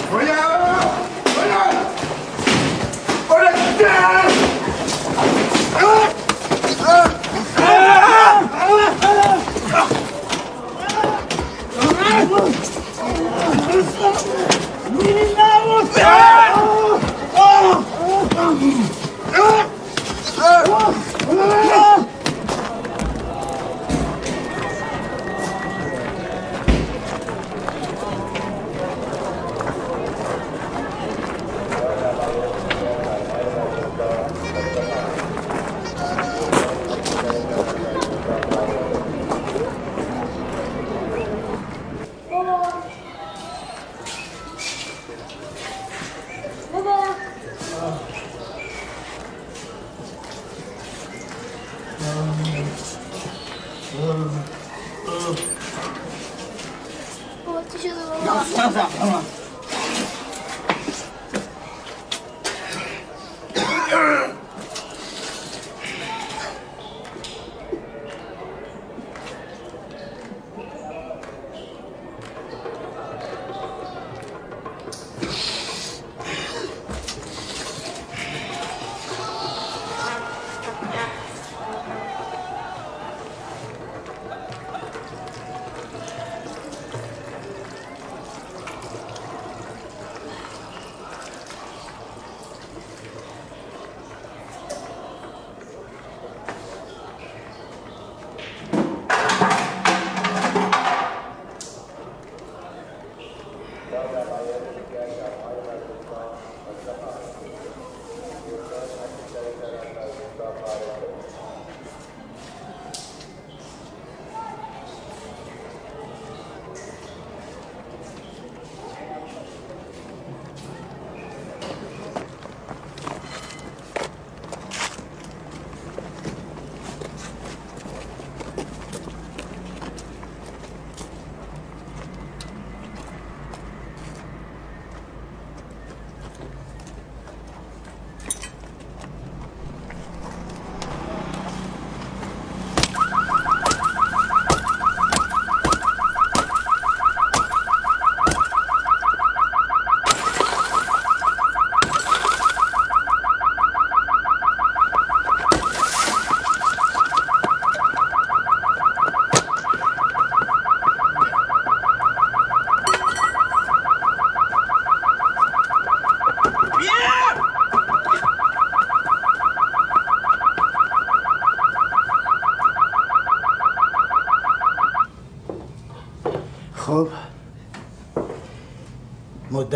[20.66, 20.95] Whoa.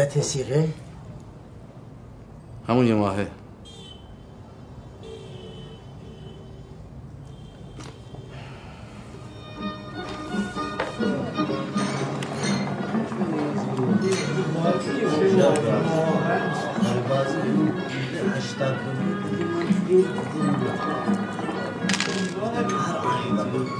[0.00, 0.68] مدت سیغه؟
[2.68, 3.26] همون یه ماهه.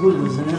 [0.03, 0.59] گل بزنه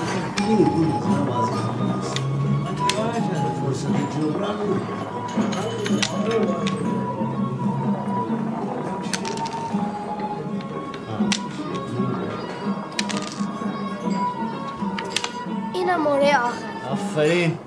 [17.12, 17.57] آفرین.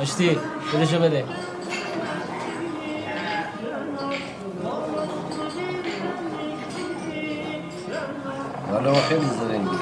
[0.00, 0.38] مشتی
[0.72, 1.24] بودشو بده.
[8.72, 9.78] حالا خیلی زرنگی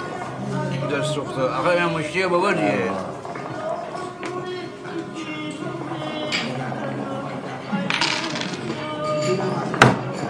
[0.99, 2.91] دست رخته آقا من مشتی بابا دیگه؟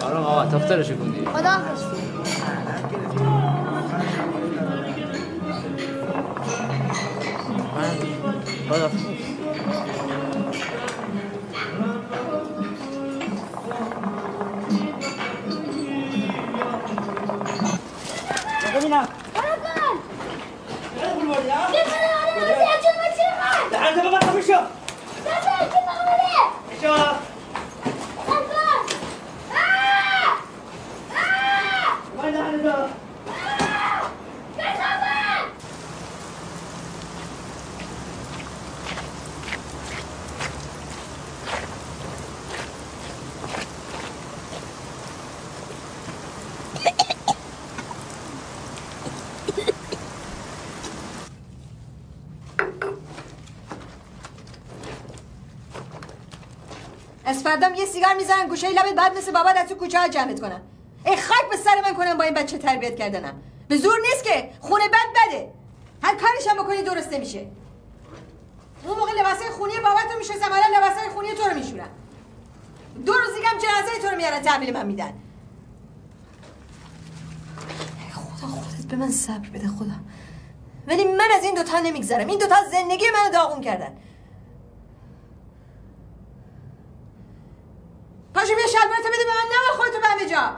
[0.02, 1.50] آرام آقا تفترشو کن خدا
[57.48, 60.60] فردام یه سیگار می‌زنن گوشه لبت بعد مثل بابا از تو کوچه ها جمعت کنم
[61.06, 63.42] ای خاک به سر من کنم با این بچه تربیت کردنم.
[63.68, 65.52] به زور نیست که خونه بد بده.
[66.02, 67.46] هر کارش هم بکنی درست نمیشه.
[68.84, 71.88] اون موقع لباسای خونی باباتو میشستم الان لباسای خونی تو رو میشورن
[73.06, 75.12] دو روز دیگه هم جنازه تو رو میارن تحویل من میدن.
[78.14, 79.96] خدا خودت به من صبر بده خدا.
[80.86, 82.26] ولی من از این دوتا نمیگذرم.
[82.26, 83.96] این دوتا زندگی منو داغون کردن
[88.34, 90.56] پاشو بیا شلوارتو بده به من نمال خودتو به همه جا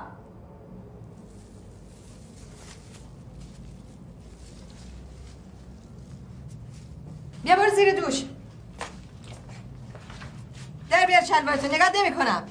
[7.43, 8.25] بیا برو زیر دوش
[10.91, 12.43] در بیار شلوارتو نگاه نمی کنم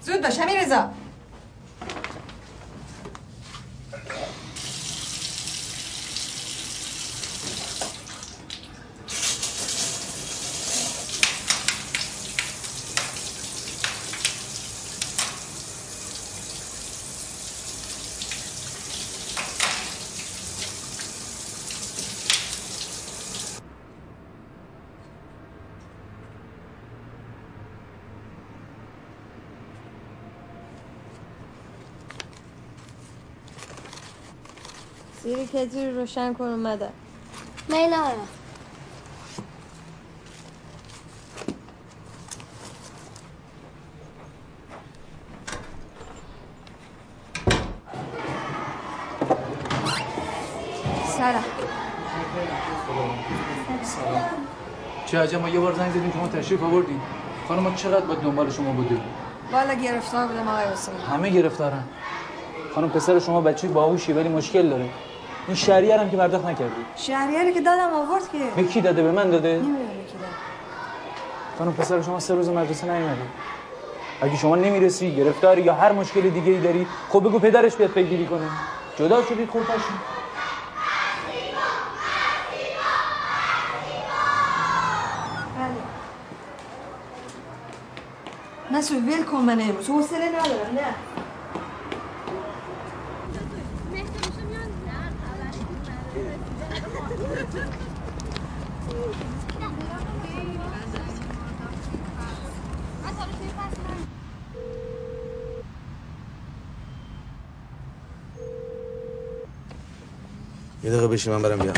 [0.00, 0.90] زود باش همین رضا
[35.52, 36.88] کتری رو روشن کن اومده.
[37.68, 38.14] میل آره.
[51.06, 51.44] سلام.
[55.06, 57.00] چه عجب ما یه بار زنگ زدیم شما تشریف آوردین.
[57.48, 59.00] خانم ما چقدر باید دنبال شما بودیم؟
[59.52, 61.82] والا گرفتار بودم آقای حسین همه گرفتارن.
[62.74, 64.88] خانم پسر شما بچه باهوشی ولی مشکل داره.
[65.46, 66.84] این شهریه هم که پرداخت نکردی.
[66.96, 70.28] شهریاری که دادم آورد که به کی داده؟ به من داده؟ نمی‌دونم کی داد.
[71.58, 73.22] خانم پسر شما سه روز مدرسه نیومده
[74.20, 78.26] اگه شما نمی‌رسی گرفتاری یا هر مشکل دیگه ای داری خب بگو پدرش بیاد پیگیری
[78.26, 78.48] کنه.
[78.98, 79.78] جدا شدید خودشون
[85.58, 85.74] بله.
[88.78, 89.88] مسعود ول کن من امروز.
[89.88, 90.94] حوصله ندارم نه.
[110.84, 111.74] یه دقیقه بشین من برم بیام.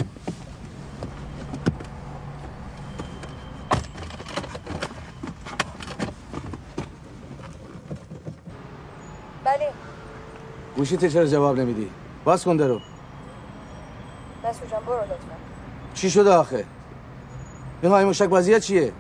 [9.44, 9.72] بله.
[10.76, 11.90] گوشیت چرا جواب نمیدی؟
[12.24, 12.80] باز کن درو.
[14.44, 15.14] مسعود جان برو لطفا.
[15.94, 16.64] چی شده آخه؟
[17.82, 18.92] این های مشک بازیه چیه؟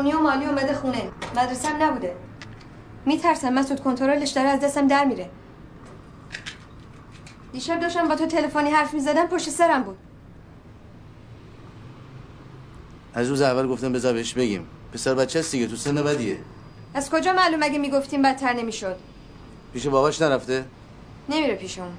[0.00, 1.10] خونی و مالی اومده خونه.
[1.36, 2.16] مدرسم نبوده.
[3.06, 5.30] میترسم مسعود کنترلش داره از دستم در میره.
[7.52, 9.96] دیشب داشتم با تو تلفنی حرف می‌زدم پشت سرم بود.
[13.14, 14.66] از روز اول گفتم بذار بهش بگیم.
[14.92, 16.38] پسر بچه است دیگه تو سن بدیه.
[16.94, 18.96] از کجا معلوم اگه می‌گفتیم بدتر نمی‌شد؟
[19.72, 20.64] پیش باباش نرفته.
[21.28, 21.92] نمیره پیش اون.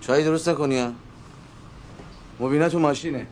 [0.00, 0.92] چای درست نکنی ها؟
[2.40, 3.26] مبینا تو ماشینه.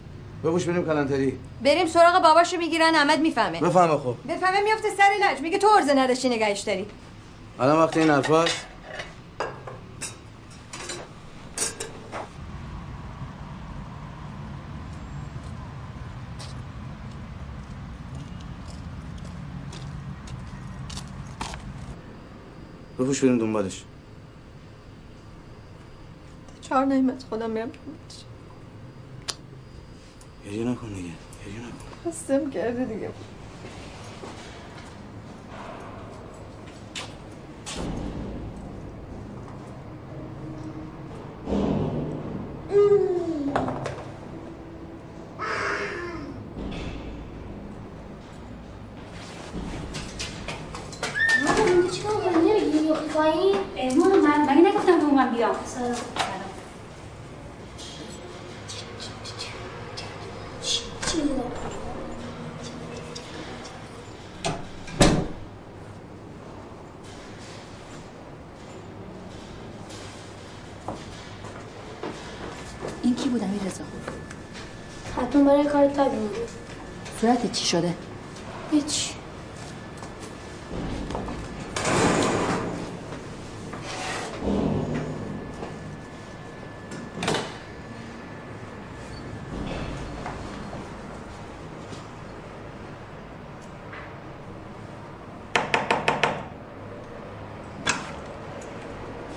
[0.45, 1.38] بپوش بریم کلانتری.
[1.64, 3.61] بریم سراغ باباشو می‌گیرن احمد می‌فهمه.
[3.61, 4.14] بفهمه خب.
[4.28, 6.86] بفهمه میفته سر لج میگه تو ارزه نداشتی نگهش داری
[7.61, 8.66] الان وقت این حرفاست
[22.99, 23.84] بپوش بریم دنبالش.
[26.61, 27.70] چهار نمیمت خودم میرم.
[30.51, 31.11] گریه نکن دیگه
[31.47, 33.09] گریه نکن خستم کرده دیگه
[53.97, 55.57] ماما من مگه نگفتم تو من بیام
[73.03, 73.85] این کی بود امیر رضا
[75.17, 76.41] حتما برای کار بوده
[77.21, 77.95] صورتت چی شده؟
[78.71, 79.11] هیچ.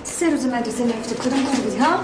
[0.04, 2.00] سه روز مدرسه نرفته کدوم گوری بودی ها؟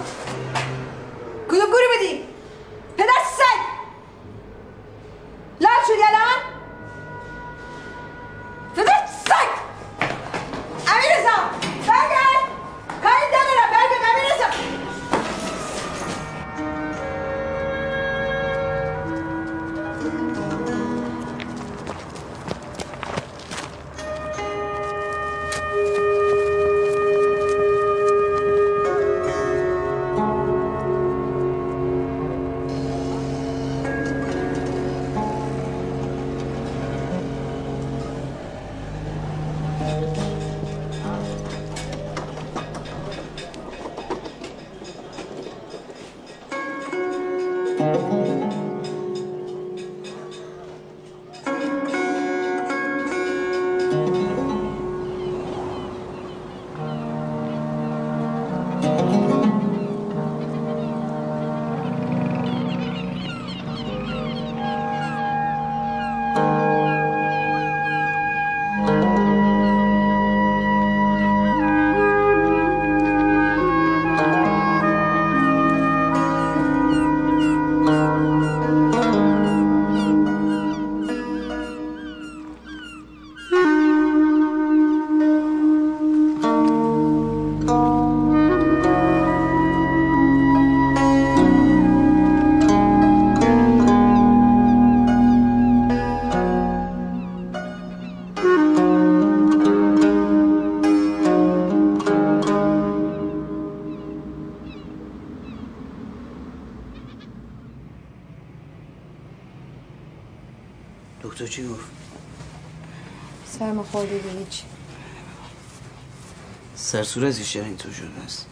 [117.11, 118.47] صورتش چرا اینطور شده است.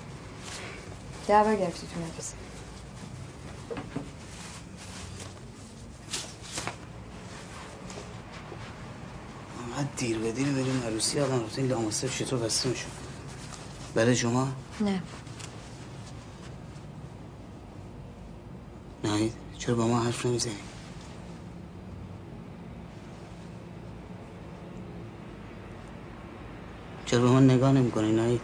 [1.28, 2.34] دعوا گرفتی تو مدرسه
[9.66, 11.20] انقدر دیر به دیر بریم عروسی.
[11.20, 12.90] آدم رفته این لاماسه چطور بسته میشون
[13.94, 14.48] برای شما؟
[14.80, 15.02] نه.
[19.04, 20.52] نهید چرا با ما حرف نمی‌زنی
[27.06, 28.40] چرا به من نگاه نمی‌کنی ناهید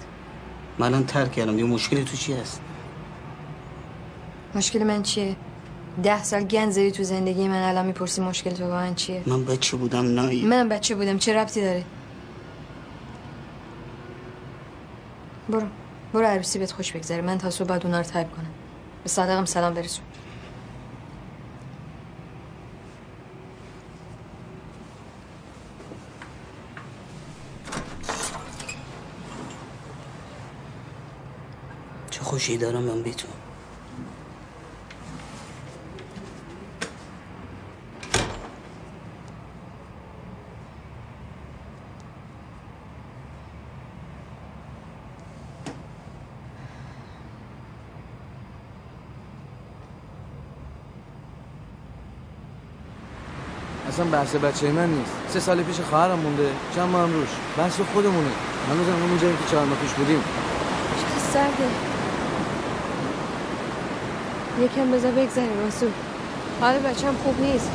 [0.78, 2.60] من الان ترک کردم یه مشکلی تو چی هست؟
[4.54, 5.36] مشکل من چیه؟
[6.02, 9.44] ده سال گند زدی تو زندگی من الان می‌پرسی مشکل تو با من چیه؟ من
[9.44, 11.84] بچه بودم ناهید منم بچه بودم چه ربطی داره؟
[15.48, 15.66] برو.
[16.12, 17.22] برو عروسی بهت خوش بگذره.
[17.22, 18.50] من تا صبح بعد اونا رو تایپ کنم.
[19.02, 20.04] به صادقم سلام برسون.
[32.44, 33.28] چه خوشی دارم من بی تو
[53.88, 55.12] اصلا بحث بچه من نیست.
[55.28, 57.28] سه سال پیش خواهرم مونده چند ماه هم روش.
[57.58, 58.30] بحث خودمونه.
[58.70, 60.24] هنوز هم همون جایی که چهار ماه پیش بودیم.
[61.00, 61.93] چقدر سرده؟
[64.60, 65.86] یکم بذار بگذره راسو
[66.60, 67.70] حال بچم خوب نیست.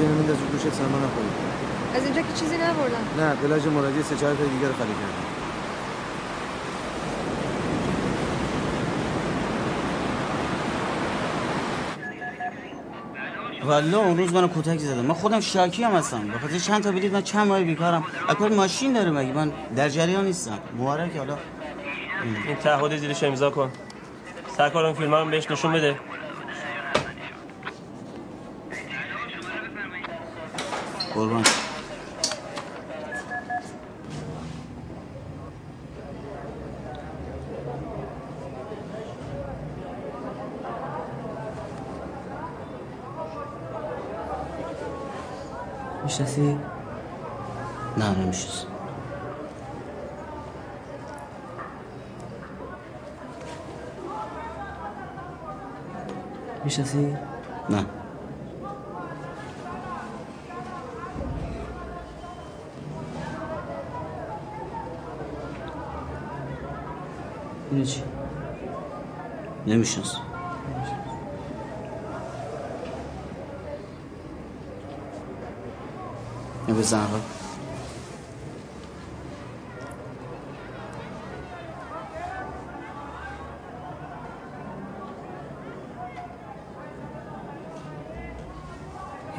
[0.00, 0.98] یه نمیده از گوشت سرما
[1.94, 3.04] از اینجا که چیزی نبردم.
[3.18, 5.30] نه پلاژ مرادی سه چهار تا دیگر رو خالی کردم.
[13.64, 16.28] والا اون روز منو کتک زدم من خودم شاکی هم هستم.
[16.28, 18.04] به خاطر چند تا بلیط من چند ماه بیکارم.
[18.28, 20.58] اکبر ماشین داره مگه؟ من در جریان نیستم.
[20.78, 21.38] مبارک حالا.
[22.46, 23.70] این تعهد زیرش امضا کن.
[24.60, 25.96] سرکار اون فیلم هم بهش نشون بده.
[31.14, 31.44] قربان.
[46.04, 46.58] می‌شناسی؟
[47.96, 48.69] نه نمی‌شناسم.
[56.70, 57.16] می‌شناسی؟
[57.70, 57.84] نه
[67.70, 68.02] اینو چی؟
[69.66, 70.20] نمی‌شناسم
[76.68, 77.39] یا بزن اول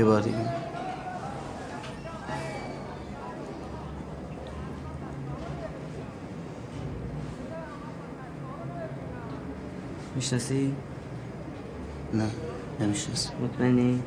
[0.01, 0.37] یه بار دیگه
[10.15, 10.75] می‌شناسی؟
[12.13, 12.27] نه
[12.79, 14.03] نمی‌شناسم مطمئنی؟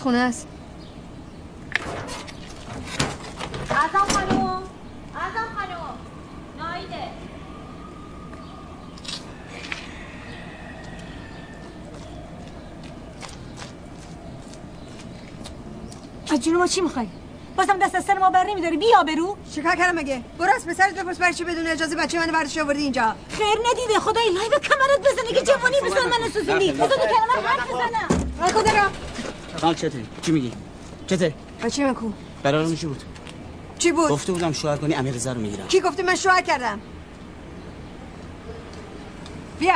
[0.00, 0.46] خونه است.
[3.70, 4.62] اعظم خانم
[5.14, 5.98] اعظم خانم.
[6.58, 7.08] نایده.
[16.32, 17.06] از جون ما چی می‌خوای؟
[17.56, 18.76] بازم دست از سر ما بر نمیداری.
[18.76, 19.36] بیا برو.
[19.54, 20.22] چیکار کردم مگه.
[20.38, 23.14] برو از پسرت بپرس برای چی بدون اجازه بچه من ورش آوردی اینجا.
[23.28, 24.00] خیر ندیده.
[24.00, 29.09] خدای لای به کمرت بزنه که جوانی بزن من سوزوندی بزن کلمه حرف بزنم
[29.60, 30.52] خال چته چی میگی؟
[31.06, 31.34] چته؟
[31.64, 32.12] بچه من کو؟
[32.44, 33.02] قرارمون چی بود؟
[33.78, 35.66] چی بود؟ گفته بودم شوهر کنی امیر رو می‌گیرم.
[35.66, 36.80] کی گفته من شوهر کردم؟
[39.58, 39.74] بیا.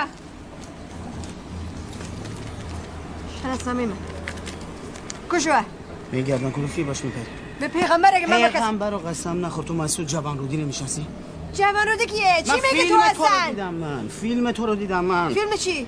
[3.42, 5.64] شناسنامه من شوهر؟
[6.12, 7.26] میگردن کلوفی باش میپری.
[7.60, 11.06] به پیغمبر اگه من پیغمبر رو قسم نخور تو مسعود جوان رودی نمی‌شناسی؟
[11.52, 14.08] جوان روده کیه؟ چی من میگه تو فیلم تو رو دیدم من.
[14.08, 15.34] فیلم تو رو دیدم من.
[15.34, 15.86] فیلم چی؟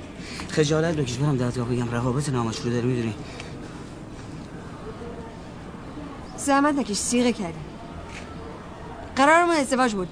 [0.49, 1.95] خجالت بکش برم دادگاه بگم.
[1.95, 3.15] رقابت نامشروع داری می‌دونی؟
[6.47, 7.59] زحمت نکش سیغه کردی.
[9.17, 10.09] قرارمون ازدواج بود.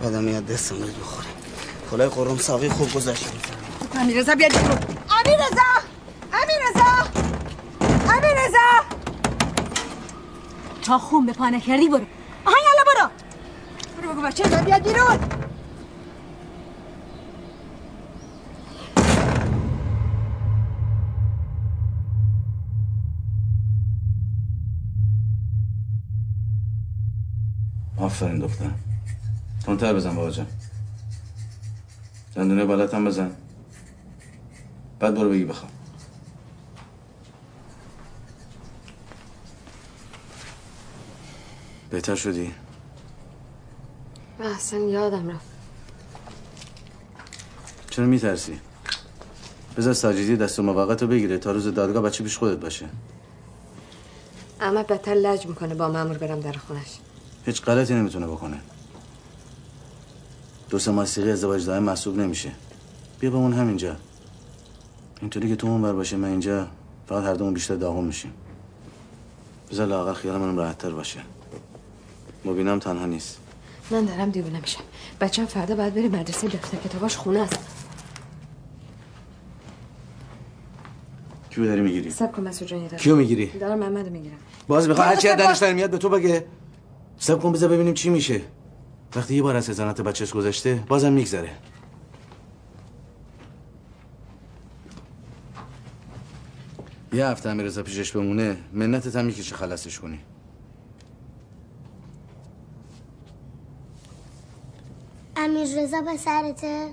[0.00, 1.26] بعدم میاد دستم بهت بخوره.
[1.90, 3.26] کلاه قرم ساقی خوب گذاشت
[3.96, 4.74] امیر رضا بیاد برو
[5.20, 5.70] امیر رضا
[6.32, 6.90] امیر رضا
[8.12, 8.96] امیر رضا
[10.82, 12.04] تا خون به پانه کردی برو.
[12.44, 13.08] آها یالا برو.
[14.02, 15.31] برو بگو بچه بیاد بیرون.
[28.22, 28.70] آفرین دختر.
[29.66, 30.46] تندتر بزن بابا جان.
[32.34, 33.30] دندونه بالات هم بزن.
[35.00, 35.70] بعد برو بگی بخواب.
[41.90, 42.54] بهتر شدی؟
[44.38, 45.46] من اصلا یادم رفت.
[47.90, 48.60] چرا میترسی؟
[49.76, 52.88] بذار ساجدی دست موقت رو بگیره تا روز دادگاه بچه پیش خودت باشه.
[54.60, 56.98] اما بدتر لج می‌کنه با مامور برم در خونش.
[57.46, 58.60] هیچ غلطی نمی‌تونه بکنه.
[60.70, 62.50] دو سه موسیقی ازدواج دائم محسوب نمیشه.
[63.20, 63.96] بیا بمون همینجا.
[65.20, 66.66] اینطوری که تو اون بر باشه من اینجا
[67.08, 68.32] فقط هر دومون بیشتر داغون میشیم.
[69.70, 71.20] بذار لاغر خیال منم راحتتر باشه.
[72.44, 73.38] مبینم تنها نیست.
[73.90, 74.80] من دارم دیوونه میشم.
[75.20, 77.58] بچم فردا باید بری مدرسه دفتر کتاباش خونه است.
[81.50, 82.88] کیو داری می‌گیری؟ سب کن مسعود جان یه.
[82.88, 84.36] کیو می‌گیری؟ دارم محمد می‌گیرم.
[84.68, 85.38] باز می‌خوای هر چی از.
[85.38, 86.46] دانش میاد به تو بگه.
[87.22, 88.40] سب کن بذار ببینیم چی میشه.
[89.16, 91.50] وقتی یه بار از هزانت بچهش گذشته بازم میگذره.
[97.12, 100.18] یه هفته امیرزا پیشش بمونه منتت هم می‌کشه خلاصش کنی.
[105.36, 106.88] امیر رضا به سرته؟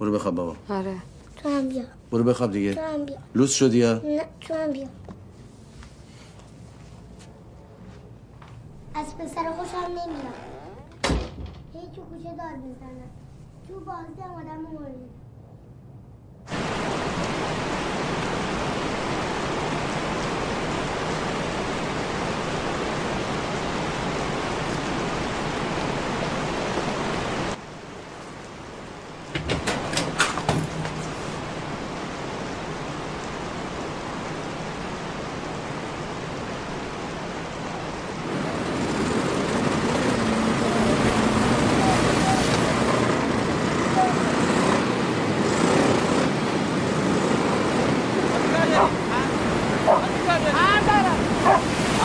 [0.00, 0.56] برو بخواب بابا.
[0.68, 0.96] آره.
[1.36, 1.82] تو هم بیا.
[2.10, 2.74] برو بخواب دیگه.
[2.74, 3.18] تو هم بیا.
[3.34, 4.86] لوس شدی یا؟ نه تو هم بیا.
[8.94, 10.34] از پسر خوشم نمیاد.
[11.72, 13.10] هی تو کوچه دار بزنم.
[13.68, 14.94] تو بازی آدم مورد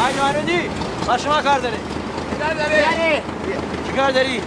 [0.08, 0.70] ای جوانودی
[1.42, 1.78] کار داری؟
[2.40, 3.22] یعنی
[3.88, 4.42] چی کار داری؟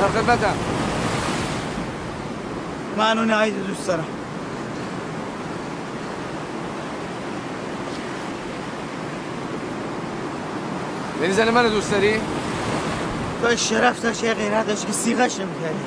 [0.00, 0.54] در خدمتم
[2.96, 4.04] من اون عید دوست دارم
[11.22, 12.20] یعنی زن منو دوست داری؟
[13.42, 15.84] تو شرف داشت یه غیرت داشت که سیغش نمی‌کردی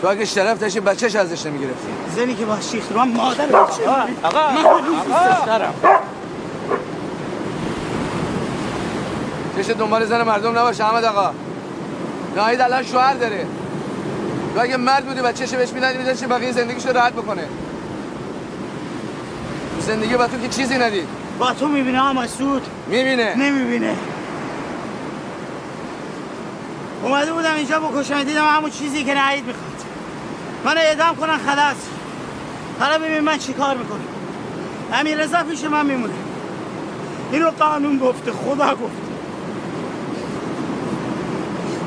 [0.00, 3.88] تو اگه شرف داشتی بچهش ازش نمی‌گرفتی زنی که با شیخ رو مادر بچه.
[4.22, 5.74] آقا من دوستش دارم
[9.56, 11.30] چش دنبال زن مردم نباشه احمد آقا.
[12.36, 13.46] ناهید الان شوهر داره.
[14.54, 17.42] تو اگه مرد بودی بچهش بهش می‌دادی می‌دادی بقیه زندگیشو راحت بکنه.
[19.76, 21.08] تو زندگی با تو که چیزی ندید.
[21.38, 23.36] با تو می‌بینه هم مسعود می‌بینه.
[23.36, 23.96] نمی‌بینه.
[27.02, 29.69] اومده بودم اینجا بکشم دیدم همون چیزی که نهید می‌خواد.
[30.64, 31.76] من اعدام کنن خلاص.
[32.80, 34.00] حالا ببین من چی کار می‌کنم.
[34.92, 36.14] امیر رضا پیش من میمونه.
[37.32, 39.10] اینو قانون گفته خدا گفته.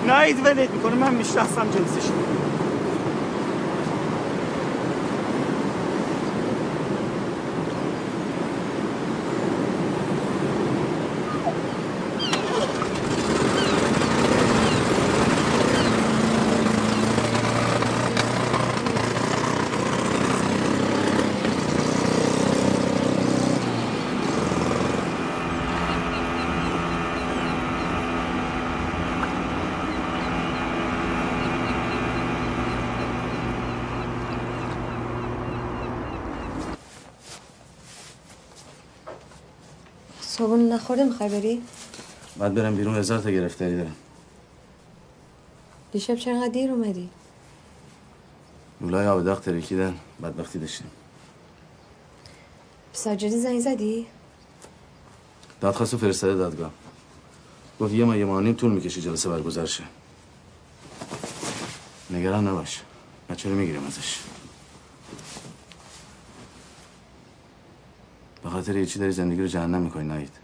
[0.08, 2.10] نهید ولید می‌کنه من می‌شناسم جنسش.
[40.38, 41.62] صابون نخورده می‌خوای بری؟
[42.38, 43.96] بعد برم بیرون هزار تا گرفتاری دارم
[45.92, 47.10] دیشب چرا انقدر دیر اومدی؟
[48.82, 50.88] لولای آب داغ ترکیدن بدبختی داشتیم
[52.94, 54.08] ساجدی زنگ زدی؟
[55.62, 56.72] دادخواست فرستاده دادگاه
[57.80, 59.84] گفت یه ماه یه ماه و طول می‌کشه جلسه برگزار شه
[62.10, 62.82] نگران نباش
[63.30, 64.20] بچه رو می‌گیریم ازش
[68.44, 70.43] به خاطر یه چی داری زندگی رو جهنم می‌کنی نایید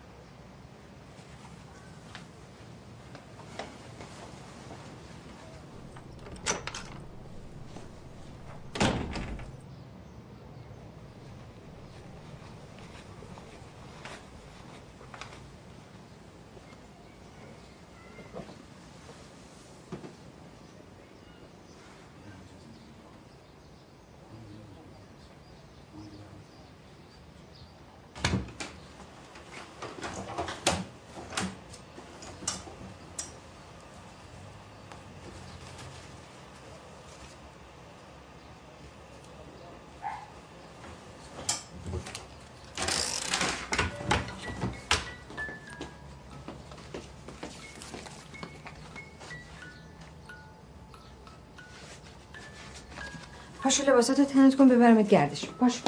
[53.79, 55.45] پاشو لباساتو تنت کن ببرمت گردش.
[55.59, 55.81] پاشو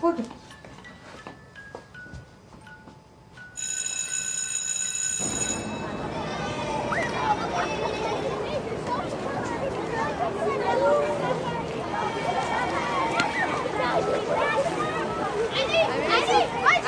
[0.00, 0.22] بودو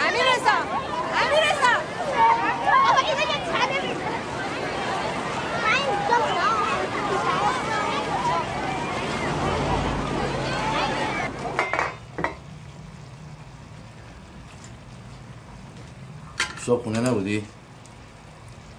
[0.07, 0.59] امیر رضا
[1.21, 1.75] امیر رضا
[2.89, 3.95] آقا اینو یه تنه می-
[16.67, 17.45] صبح خونه نبودی؟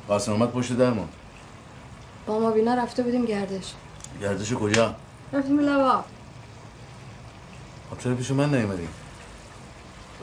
[0.08, 1.08] قاسم اومد پشت درمون
[2.26, 3.74] با ما بینا رفته بودیم گردش
[4.22, 4.96] گردش کجا؟
[5.34, 6.04] رفتیم لوا
[7.92, 8.88] خب چرا پیش من نیومدی؟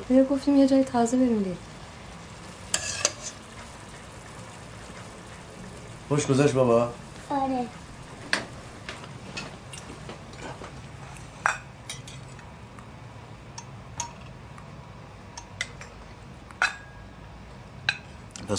[0.09, 1.57] بیا گفتیم یه جای تازه بریم دید
[6.09, 6.89] خوش گذشت بابا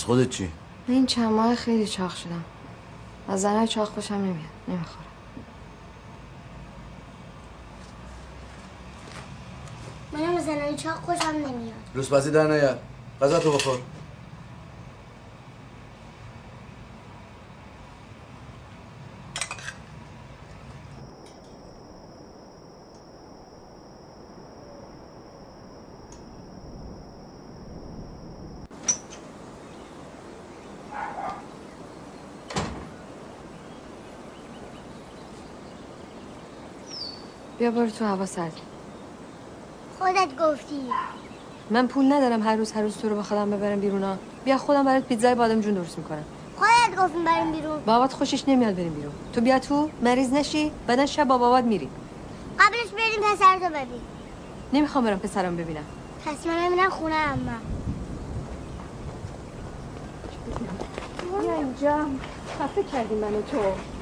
[0.03, 0.49] پس خودت چی؟
[0.87, 2.43] من این چند ماه خیلی چاق شدم.
[3.27, 4.35] از زنهای چاق خوشم نمیاد.
[4.67, 5.05] نمی‌خورم
[10.13, 11.73] منم از زنای چاق خوشم نمیاد.
[11.93, 12.77] روز در نیار.
[13.21, 13.79] غذا تو بخور.
[37.63, 38.53] بیا برو تو هوا سرد
[39.99, 40.81] خودت گفتی.
[41.69, 44.85] من پول ندارم هر روز هر روز تو رو با خودم ببرم بیرونا بیا خودم
[44.85, 46.23] برات پیتزای بادم جون درست می‌کنم.
[46.57, 47.79] خودت گفتیم بریم بیرون.
[47.85, 49.13] بابات خوشش نمیاد بریم بیرون.
[49.33, 51.89] تو بیا تو مریض نشی بعدا شب با بابات میری.
[52.59, 54.01] قبلش بریم پسرتو ببین.
[54.73, 55.85] نمی‌خوام برم پسرم ببینم.
[56.25, 57.51] پس من میرم خونه اما
[61.41, 62.05] بیا اینجا.
[62.59, 63.92] خفه کردی منو تو.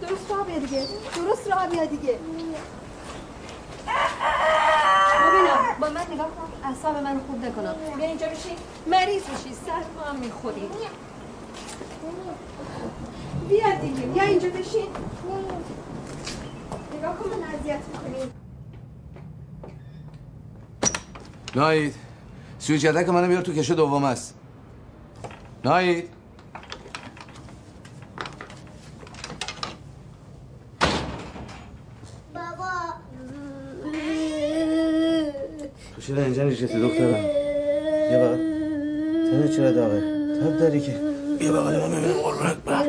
[0.00, 0.86] درست راه بیا دیگه.
[1.16, 2.18] درست راه بیا دیگه.
[5.26, 6.68] ببینم با من نگاه کن.
[6.68, 7.74] اعصاب من خود نکنم.
[7.96, 8.56] بیا اینجا بشین.
[8.86, 9.54] مریض میشی.
[9.66, 10.68] سر هم می‌خوری.
[13.48, 14.06] بیا دیگه.
[14.06, 14.86] بیا اینجا بشین.
[16.98, 18.30] نگاه کن من اذیت می‌کنی
[21.54, 21.94] نایید
[22.58, 24.34] سویچ یدک منو بیار تو کشه دوم است.
[25.64, 26.08] نایید
[36.10, 37.12] چرا اینجا نشستی دخترم؟
[38.08, 38.36] بیا بقى
[39.30, 40.00] تنه چرا داغه؟
[40.40, 40.94] تب داری که.
[41.38, 42.82] بیا بقى ما ببینم قربونت برم.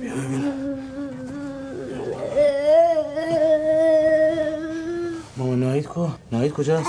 [0.00, 0.52] بیا ببینم.
[5.36, 6.88] ماما نایید کو؟ نایید کجاست؟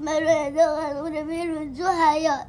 [0.00, 2.46] من رو انداختونه بیرون تو حیات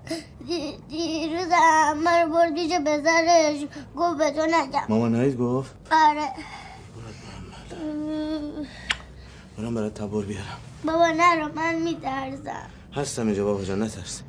[0.48, 3.66] دی- دیروز همه رو برد پیش پسرش
[3.98, 4.86] گفت به تو نگم.
[4.90, 6.28] ماما نایید گفت؟ آره.
[9.58, 10.60] برم برات تبور بیارم.
[10.88, 12.70] بابا نرو من میترسم.
[12.94, 14.22] هستم اینجا بابا جان نترس.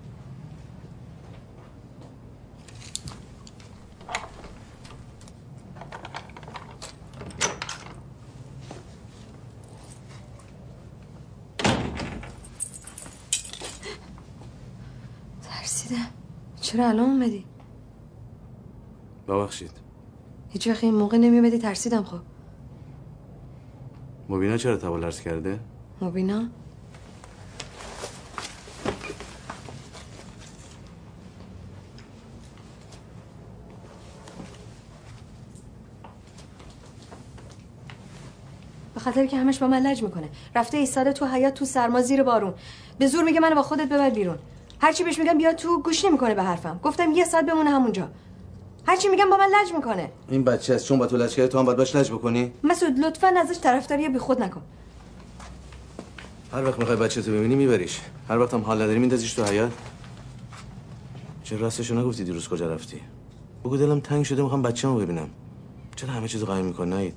[15.43, 16.07] ترسیدم.
[16.61, 17.45] چرا الان اومدی؟
[19.29, 19.71] ببخشید.
[20.49, 22.21] هیچ وقت این موقع نمیومدی ترسیدم خب.
[24.29, 25.61] مبینا چرا تبالرز کرده؟
[26.01, 26.43] مبینا
[38.95, 40.29] به خاطر که همش با من لج می‌کنه.
[40.55, 42.55] رفته ایستاده تو حیات تو سرما زیر بارون.
[42.99, 44.39] به زور میگه منو با خودت ببر بیرون.
[44.81, 46.81] هرچی بهش میگم بیا تو گوش نمی‌کنه به حرفم.
[46.83, 48.09] گفتم یه ساعت بمونه همونجا.
[48.87, 50.11] هرچی میگم با من لج می‌کنه.
[50.29, 52.99] این بچه است چون با تو لج کرده تو هم باید باش لج بکنی؟ مسعود
[52.99, 54.63] لطفا ازش طرفداری بی خود نکن.
[56.53, 58.01] هر وقت می‌خوای بچه تو ببینی میبریش.
[58.29, 59.73] هر وقت هم حال نداری میندازیش تو حیات
[61.45, 63.01] چرا راستشو نگفتی دیروز کجا رفتی؟
[63.65, 65.31] بگو دلم تنگ شده می‌خوام بچه‌مو ببینم.
[65.97, 67.15] چرا همه چیزو قایم می‌کنی نهید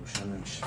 [0.00, 0.62] روشن نمیشه.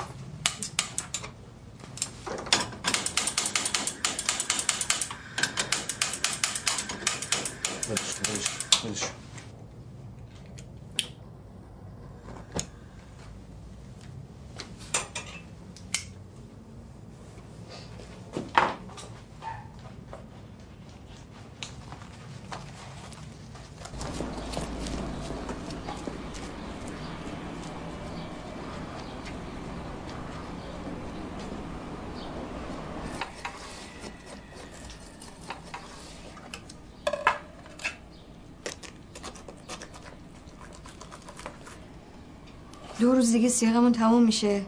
[43.05, 44.65] دو روز دیگه سیاقمون تموم میشه.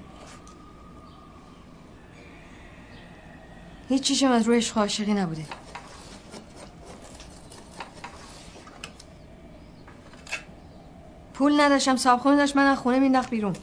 [3.89, 5.45] هیچ چیشم از روی عشق عاشقی نبوده.
[11.33, 13.53] پول نداشتم صابخونه داشت من از خونه مینداخت بیرون.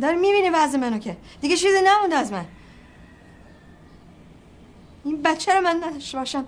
[0.00, 2.44] داری می‌بینی وضع منو که؟ دیگه چیزی نمونده از من.
[5.04, 6.44] این بچه رو من نداشته باشم.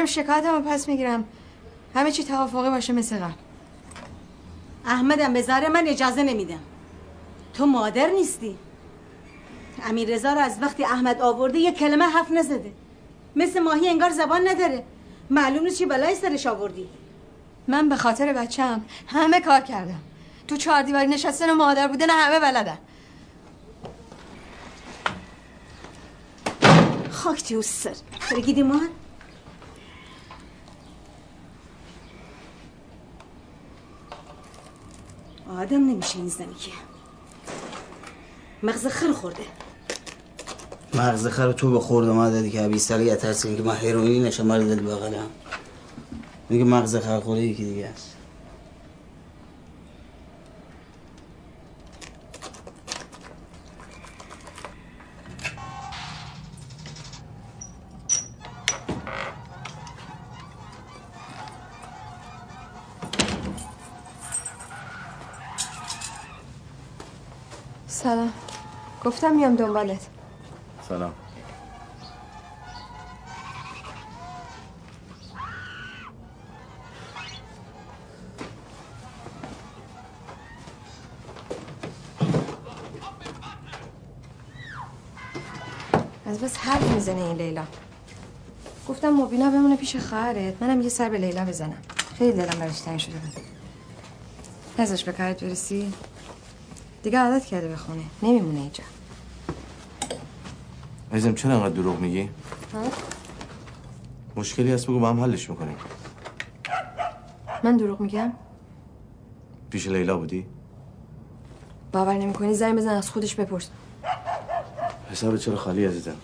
[0.00, 1.24] میرم شکایتم رو پس می‌گیرم.
[1.94, 3.32] همه چی توافقی باشه مثل قبل.
[4.86, 6.60] احمدم به ذره من اجازه نمیدم.
[7.54, 8.56] تو مادر نیستی.
[9.82, 12.72] امیر رضا رو از وقتی احمد آورده یه کلمه حرف نزده.
[13.36, 14.84] مثل ماهی انگار زبان نداره.
[15.30, 16.88] معلوم نیست چی بلای سرش آوردی.
[17.68, 20.00] من به خاطر بچم همه کار کردم.
[20.48, 22.78] تو چهار دیواری نشستن و مادر بودن همه بلدن.
[27.10, 27.94] خاک سر.
[28.30, 28.88] بگیدی مان
[35.70, 36.70] آدم نمیشه این زنی که.
[38.62, 39.42] مغز خر خورده.
[40.94, 44.66] مغز خر تو به خورد اومده دیگه ابی سالی ترسیم که ما هیروئین نشه مرد
[44.76, 45.30] دل بغلم.
[46.48, 48.16] میگه مغز خر خورده یکی دیگه است.
[69.20, 70.06] گفتم میام دنبالت.
[70.88, 71.12] سلام.
[86.26, 87.64] از بس حرف می‌زنه این لیلا.
[88.88, 91.82] گفتم مبینا بمونه پیش خواهرت منم یه سر به لیلا بزنم.
[92.18, 93.32] خیلی دلم براش تنگ شده بود.
[94.78, 95.92] نزاش به کارت برسی.
[97.02, 98.79] دیگه عادت کرده به خونه نمیمونه اینجا.
[101.12, 102.28] عزیزم چرا انقدر دروغ میگی؟
[102.74, 102.82] ها؟
[104.36, 105.76] مشکلی هست بگو با هم حلش می‌کنیم.
[107.64, 108.32] من دروغ میگم؟
[109.70, 110.46] پیش لیلا بودی؟
[111.92, 113.70] باور نمی‌کنی؟ زنگ بزن از خودش بپرس.
[115.10, 116.16] حساب چرا خالی عزیزم؟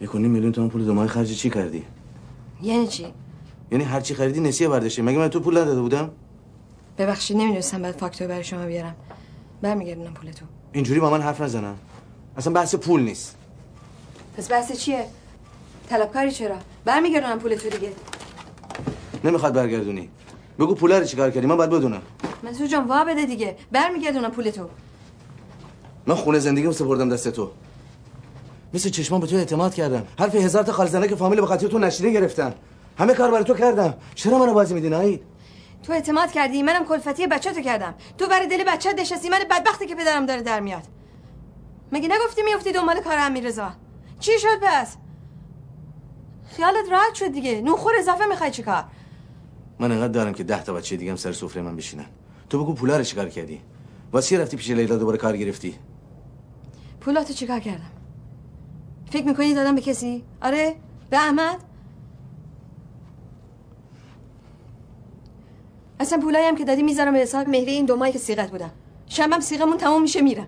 [0.00, 1.84] یک و نیم میلیون تومن پول دو ماه خرج چی کردی؟
[2.62, 3.06] یعنی چی؟
[3.70, 5.02] یعنی هر چی خریدی نسیه برداشتی.
[5.02, 6.10] مگه من تو پول نداده بودم؟
[6.98, 8.94] ببخشید نمی‌دونستم بعد فاکتور برای شما بیارم.
[9.62, 10.44] برمیگردونم پول تو.
[10.72, 11.74] اینجوری با من حرف نزنم.
[12.36, 13.36] اصلا بحث پول نیست.
[14.36, 15.06] پس بحث چیه؟
[15.90, 17.92] طلبکاری چرا؟ برمیگردونم پول تو دیگه.
[19.24, 20.10] نمی‌خواد برگردونی.
[20.58, 22.02] بگو پول رو چیکار کردی؟ من باید بدونم.
[22.42, 23.56] منصور جان وا بده دیگه.
[23.72, 24.68] برمیگردونم پول تو.
[26.06, 27.50] من خونه زندگیم سپردم دست تو.
[28.74, 30.06] مثل چشمان به تو اعتماد کردم.
[30.18, 32.54] حرف هزار تا خالزنه که فامیل به خاطر تو نشیده گرفتن
[32.98, 33.94] همه کار برای تو کردم.
[34.14, 35.22] چرا منو بازی میدی نهید
[35.82, 37.94] تو اعتماد کردی منم کلفتی بچه تو کردم.
[38.18, 40.82] تو برای دل بچه نشستی من بدبختی که پدرم داره در میاد.
[41.92, 43.70] مگه نگفتی میفتی دنبال کار امیر رضا
[44.24, 44.96] چی شد پس؟
[46.56, 47.60] خیالت راحت شد دیگه.
[47.60, 48.84] نوخور اضافه می‌خوای چیکار؟
[49.78, 52.06] من انقدر دارم که ده تا بچه دیگه هم سر سفره من بشینن.
[52.50, 53.60] تو بگو پولا رو چیکار کردی؟
[54.12, 55.74] واسه رفتی پیش لیلا دوباره کار گرفتی؟
[57.00, 57.90] پولاتو چیکار کردم؟
[59.10, 60.74] فکر می‌کنی دادم به کسی؟ آره؟
[61.10, 61.64] به احمد؟
[66.00, 68.70] اصلا پولایی هم که دادی می‌ذارم به حساب مهری این دو ماهی که سیغت بودم
[69.06, 70.46] شنبم سیغمون تموم میشه میرم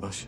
[0.00, 0.26] باشه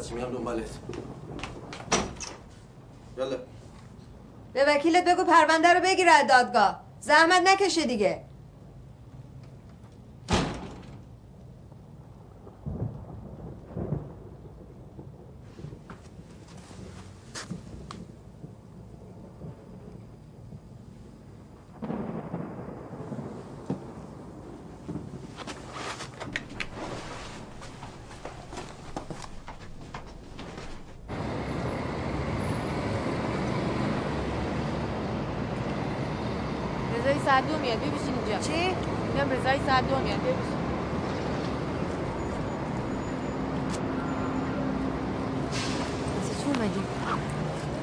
[0.00, 0.70] چی میام دنبالت
[3.18, 3.36] یالا.
[4.52, 6.80] به وکیلت بگو پرونده رو بگیره دادگاه.
[7.00, 8.24] زحمت نکشه دیگه
[36.98, 38.68] رضای ساعت دو میاد ببیشین اینجا چی؟
[39.12, 40.58] میگم رضای ساعت دو میاد ببیشین
[46.16, 46.80] واسه چی اومدی؟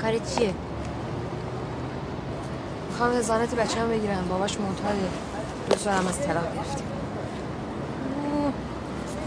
[0.02, 0.54] کارت چیه؟
[3.26, 5.10] هزانت بچه هم بگیرم باباش معتاده
[5.84, 6.88] دو هم از طلاق گرفتیم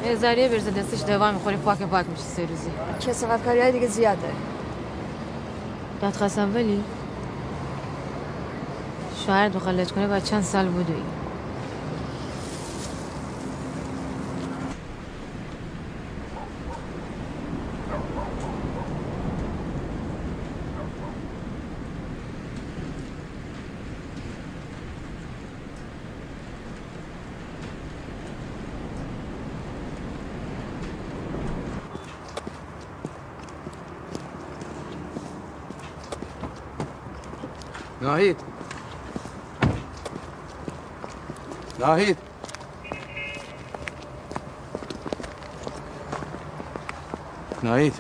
[0.05, 2.71] یه زریه برزه دستش دوام می‌خوری پاک پاک میشه سه روزی.
[3.01, 4.35] کسافت کاری های دیگه زیاد داره.
[6.01, 6.85] داد خواستم ولی
[9.27, 11.03] شوهرت مخلط کنه باید چند سال بودوی
[38.09, 38.41] ناهید.
[41.79, 42.19] ناهید.
[47.63, 47.95] ناهید.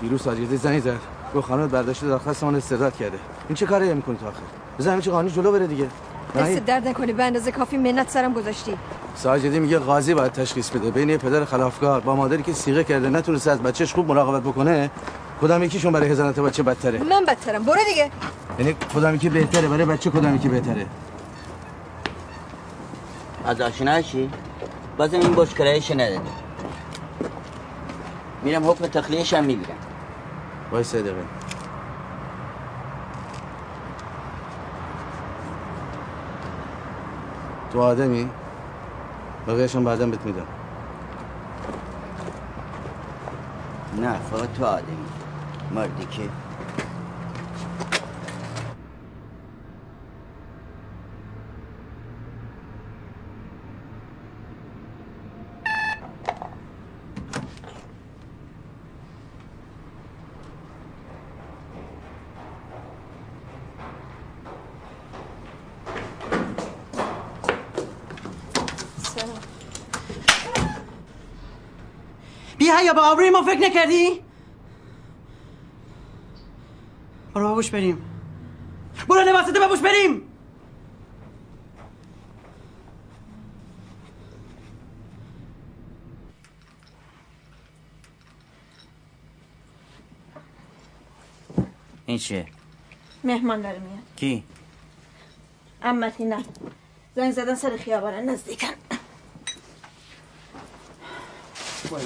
[0.00, 0.90] دیروز ساجده زنگ زد.
[1.34, 3.18] گفت خانم برداشته درخواست من استرداد کرده.
[3.48, 4.40] این چه کاری می‌کنی تو آخر
[4.78, 5.88] بزن چه قانونی جلو بره دیگه.
[6.36, 8.78] دست درد نکنی به اندازه کافی منت سرم گذاشتی.
[9.16, 10.90] ساجدی میگه قاضی باید تشخیص بده.
[10.90, 14.90] بین پدر خلافکار با مادری که سیغه کرده نتونسته از بچهش خوب مراقبت بکنه
[15.40, 16.98] کدام یکیشون برای هزانت بچه بدتره.
[16.98, 17.64] من بدترم.
[17.64, 18.10] برو دیگه.
[18.58, 20.86] یعنی کدام یکی بهتره برای بچه کدام یکی بهتره.
[23.44, 24.30] از آشنا چی؟
[24.96, 26.20] بازم این بوش کرایش نداده
[28.42, 29.76] میرم حکم تخلیهش هم می‌گیرم.
[30.72, 31.14] وای دقیقه.
[37.72, 38.30] تو آدمی؟
[39.48, 40.46] بقیهشم بعدم بهت میدم.
[44.00, 45.15] نه فقط تو آدمی.
[45.72, 46.28] مردی که
[72.58, 74.25] بیا یا به آبروی ما فکر نکردی؟
[77.56, 78.02] بابوش بریم.
[79.08, 80.22] برو لباسته بابوش بریم.
[92.06, 92.46] این چیه؟
[93.24, 93.98] مهمان داره میاد.
[94.16, 94.44] کی؟
[95.82, 96.44] امتی نه.
[97.16, 98.66] زنگ زدن سر خیابانه نزدیکن.
[101.82, 102.00] چه اون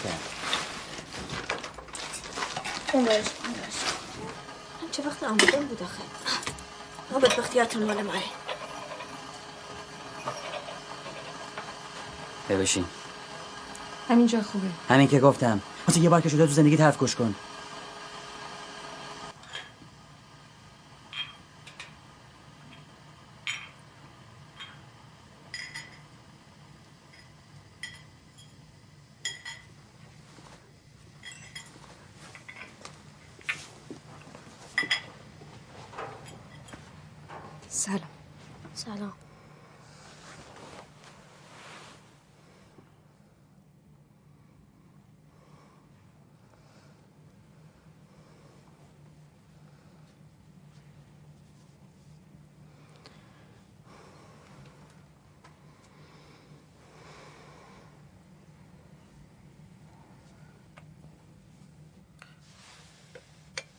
[0.00, 0.41] برش
[2.92, 3.24] اون برش
[4.82, 6.02] هم چه وقت آمدن بود آخه؟
[7.10, 8.22] ما بدبختیاتون مال ماره
[12.48, 12.84] ببشین
[14.08, 14.66] همینجا خوبه.
[14.88, 15.60] همین که گفتم.
[15.88, 17.34] واسه یه بار که شده تو زندگی حرف گوش کن
[37.68, 38.00] سلام
[38.74, 39.12] سلام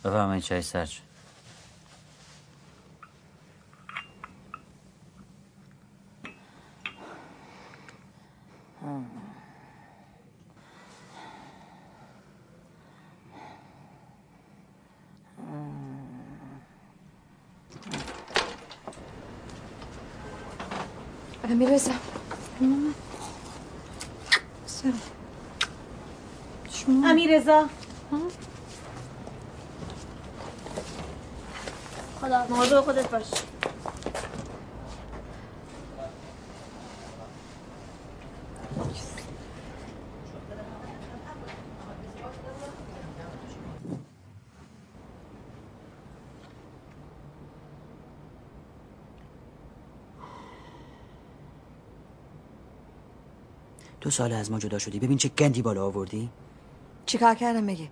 [0.03, 1.01] بفرمایید چای سرد شد
[21.49, 21.91] امیر رضا
[27.05, 27.69] امیر رضا
[32.21, 33.23] خدا موضوع خودت باش
[54.01, 54.99] دو سال از ما جدا شدی.
[54.99, 56.29] ببین چه گندی بالا آوردی.
[57.05, 57.89] چیکار کردم بگی؟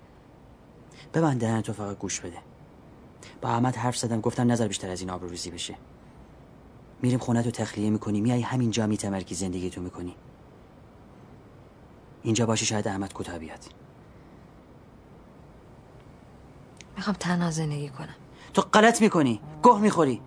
[1.14, 2.38] ببند دهن تو فقط گوش بده.
[3.42, 5.76] با احمد حرف زدم گفتم نظر بیشتر از این آبروریزی بشه.
[7.02, 10.16] میریم خونه تو تخلیه می‌کنی میای همینجا میتمرکی زندگی تو می‌کنی.
[12.24, 13.66] اینجا باشی شاید احمد کوتاه بیاد.
[16.96, 18.16] می‌خوام تنها زندگی کنم.
[18.54, 19.42] تو غلط می‌کنی.
[19.64, 20.22] گه می‌خوری.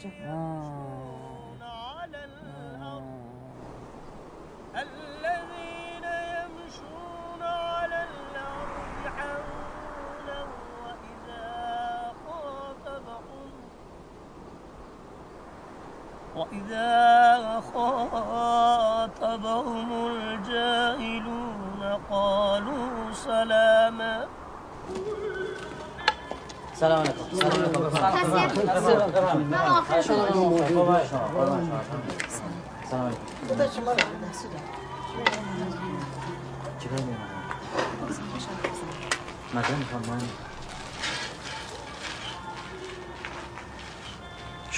[0.00, 0.39] چیزی مرجان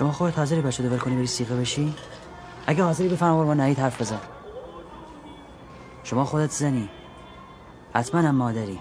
[0.03, 1.95] شما خودت حاضری بچه دور کنی بری سیغه بشی؟
[2.67, 4.19] اگه حاضری بفرما با نهید حرف بزن.
[6.05, 6.89] شما خودت زنی.
[7.95, 8.79] حتما هم مادری.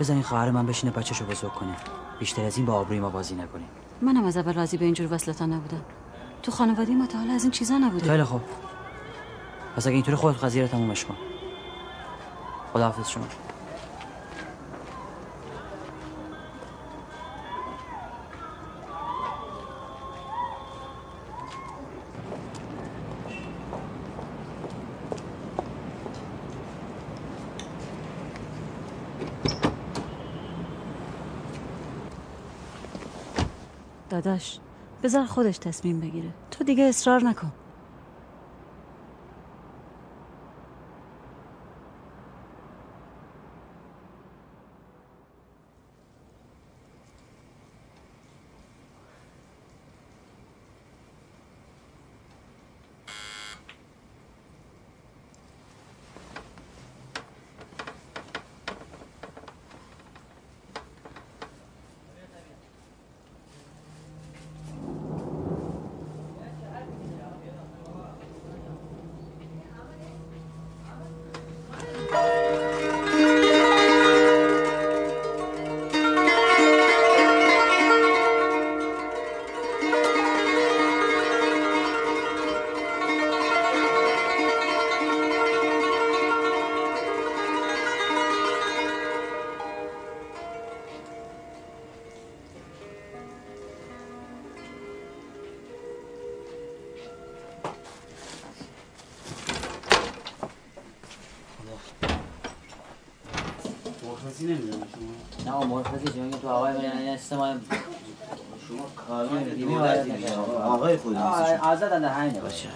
[0.00, 1.76] بزنین خواهر من بشینه بچه‌شو بزرگ کنه.
[2.18, 3.68] بیشتر از این با آبروی ما بازی نکنیم
[4.02, 5.82] منم از اول راضی به اینجور وصلتا نبودم.
[6.42, 8.06] تو خانواده ما تا حالا از این چیزا نبوده.
[8.06, 8.40] خیلی خوب.
[9.76, 11.16] پس اگه اینطوری خودت قضیه رو تمومش کن.
[12.72, 13.24] خداحافظ شما.
[34.10, 34.58] داداش
[35.02, 36.28] بذار خودش تصمیم بگیره.
[36.50, 37.52] تو دیگه اصرار نکن.
[107.30, 107.54] دست ما
[108.68, 111.16] شما آقای خود
[111.62, 112.68] آزاد اندر باشه.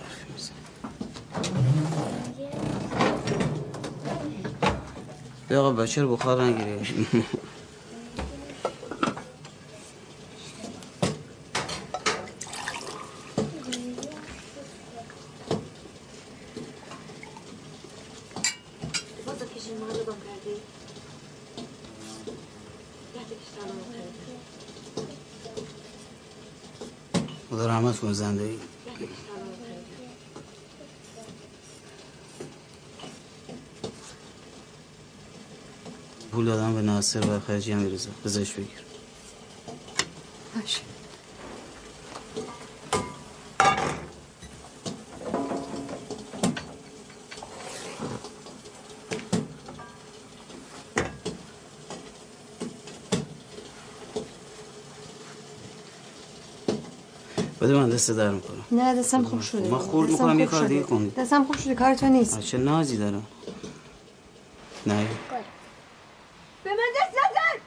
[5.48, 7.06] بیا آقا بچه رو بخار نگیری
[37.20, 38.68] و خرجی هم میرزا بزش بگیر.
[40.54, 40.80] باشه.
[57.60, 59.68] بده من دست در می‌کنم نه دستم خوب شده.
[59.68, 60.82] من خورد می‌کنم یه کار دیگه.
[60.82, 62.40] کن دستم خوب شده کار تو نیست.
[62.40, 63.26] چه نازی دارم
[64.86, 65.06] نه
[66.64, 67.60] به من دست نزن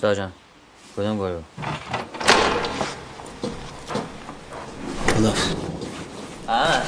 [0.00, 0.32] ساجان
[0.96, 1.42] کدوم گروه
[5.16, 5.34] احمد
[6.48, 6.82] احمد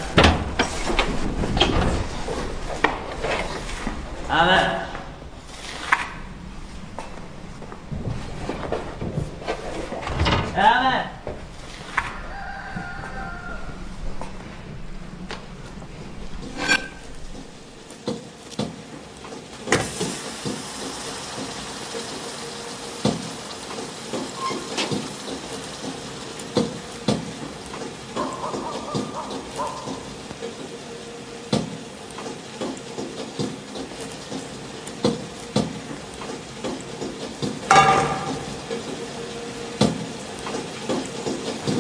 [4.31, 4.80] احمد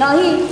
[0.01, 0.43] ناهی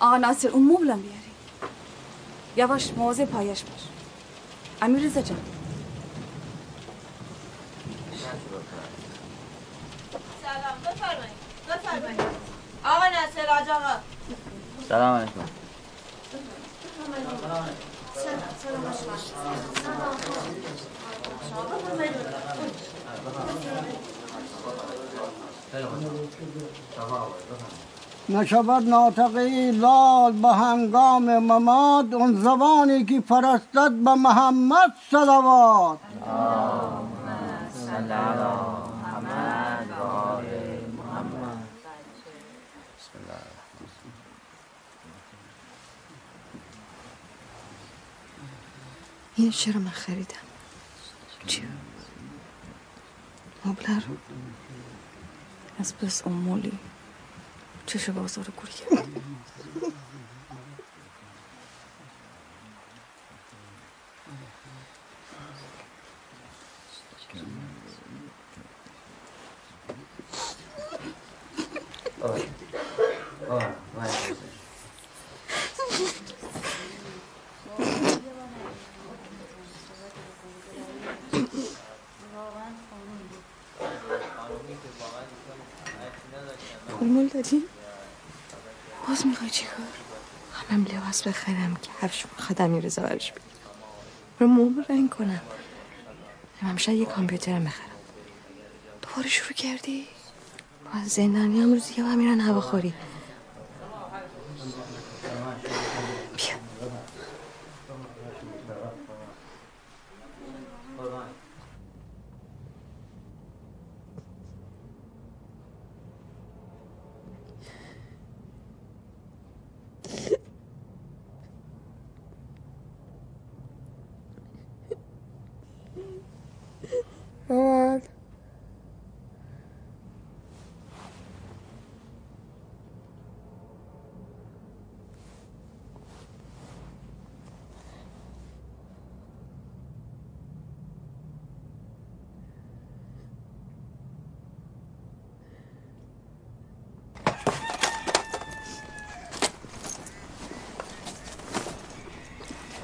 [0.00, 1.18] آقا ناصر اون مبلم بیاری
[2.56, 3.80] یواش مواظب پایش باش
[4.82, 5.38] امیر رضا جان
[10.42, 11.36] سلام بفرمایید
[11.68, 12.20] بفرمایید
[12.84, 14.00] آقا نصر آج آقا
[14.92, 15.40] سلام علیکم.
[28.28, 35.98] نشود ناطقی لال به هنگام مماد اون زبانی که فرستد به محمد صلوات.
[49.42, 50.36] این چرا من خریدم؟
[51.46, 51.62] چی؟
[53.64, 54.02] مبلر
[55.78, 56.78] از بس اون مولی.
[57.86, 59.08] چش بازار رو کرد
[87.02, 87.62] پول دادی؟
[89.08, 89.86] باز می‌خوای چی کار؟
[90.70, 93.46] همم لباس بخرم که هرش خدمی رضا برش بگیرم
[94.40, 95.40] رو موم رنگ کنم
[96.62, 97.86] هم شاید یه کامپیوترم بخرم
[99.02, 100.06] دوباره شروع کردی؟
[100.94, 102.94] باز زندانی هم روز دیگه با میرن هواخوری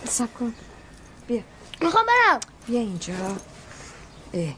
[0.09, 0.55] سب کن
[1.29, 1.43] بیا.
[1.81, 2.41] می‌خوام برم.
[2.67, 3.15] بیا اینجا.
[4.35, 4.55] اه.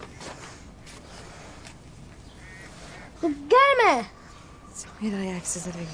[3.22, 4.04] خب گرمه.
[5.02, 5.88] یه دقیقه عکسزه بگیر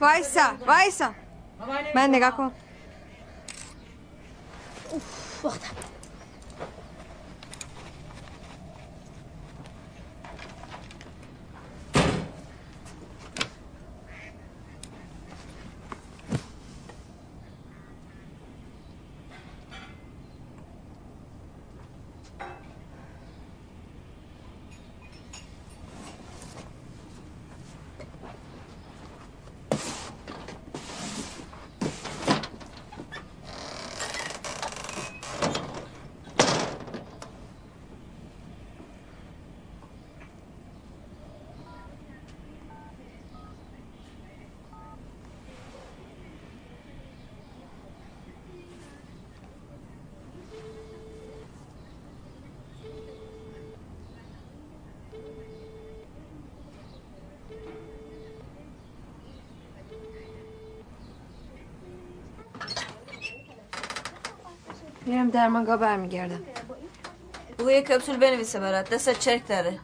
[0.00, 1.14] وایسا وایسا.
[1.94, 2.52] من نگاه کن.
[5.44, 5.87] وقتم
[65.28, 66.40] میرم درمانگاه برمیگردم.
[67.58, 68.90] بگو یه کپسول بنویسه برات.
[68.90, 69.80] دست چرک داره.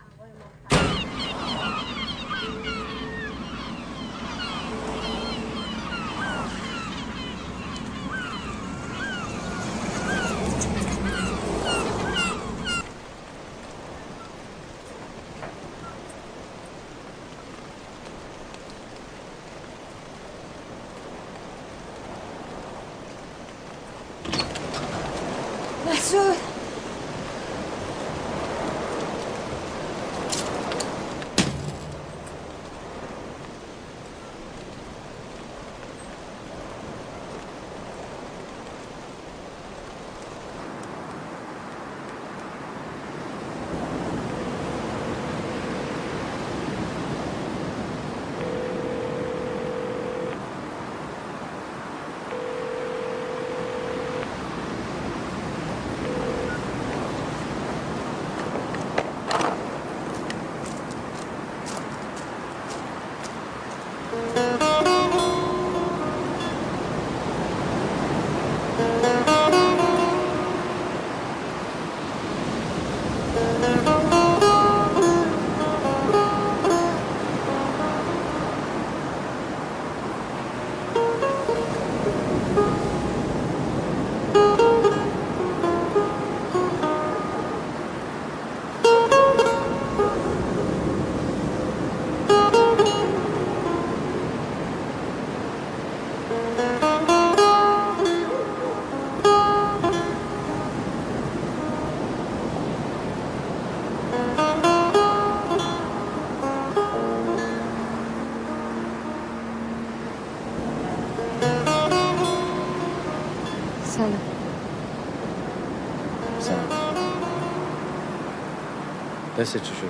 [119.45, 119.89] دست چی شده؟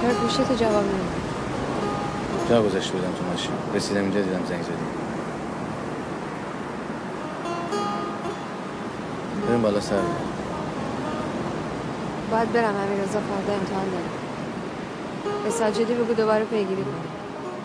[0.00, 1.22] چرا گوشیت جواب نمیدی
[2.48, 3.52] جا گذاشته بودم تو ماشین.
[3.74, 4.72] رسیدم اینجا دیدم زنگ زدی.
[9.48, 9.96] بریم بالا سر.
[12.30, 14.10] باید برم امیر رضا فردا امتحان دارم
[15.44, 16.94] به سجادی بگو دوباره پیگیری کنه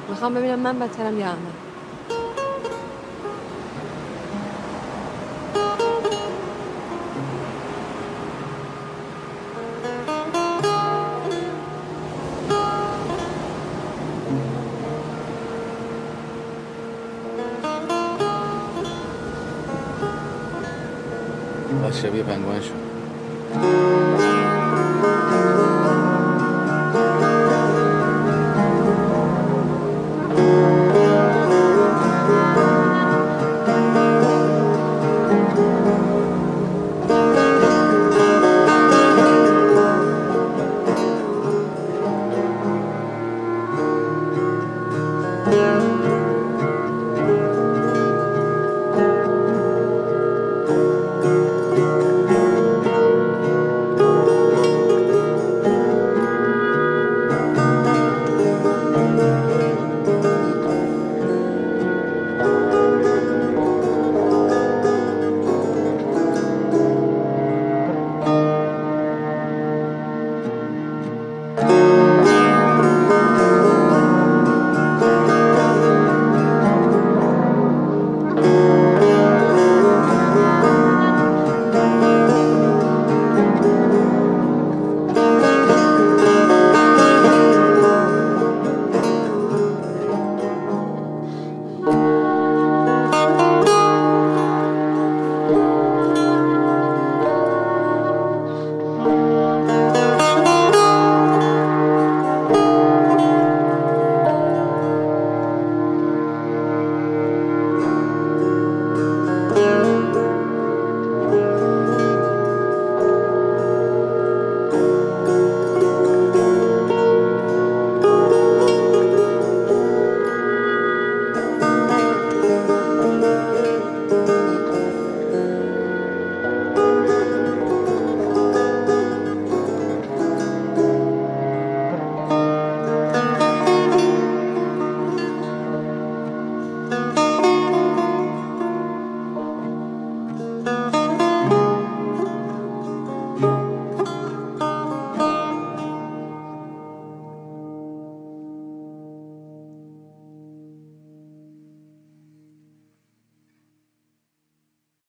[0.10, 1.67] می‌خوام ببینم من بدترم یا احمد.
[22.08, 22.77] شبيب هنجوان شوية.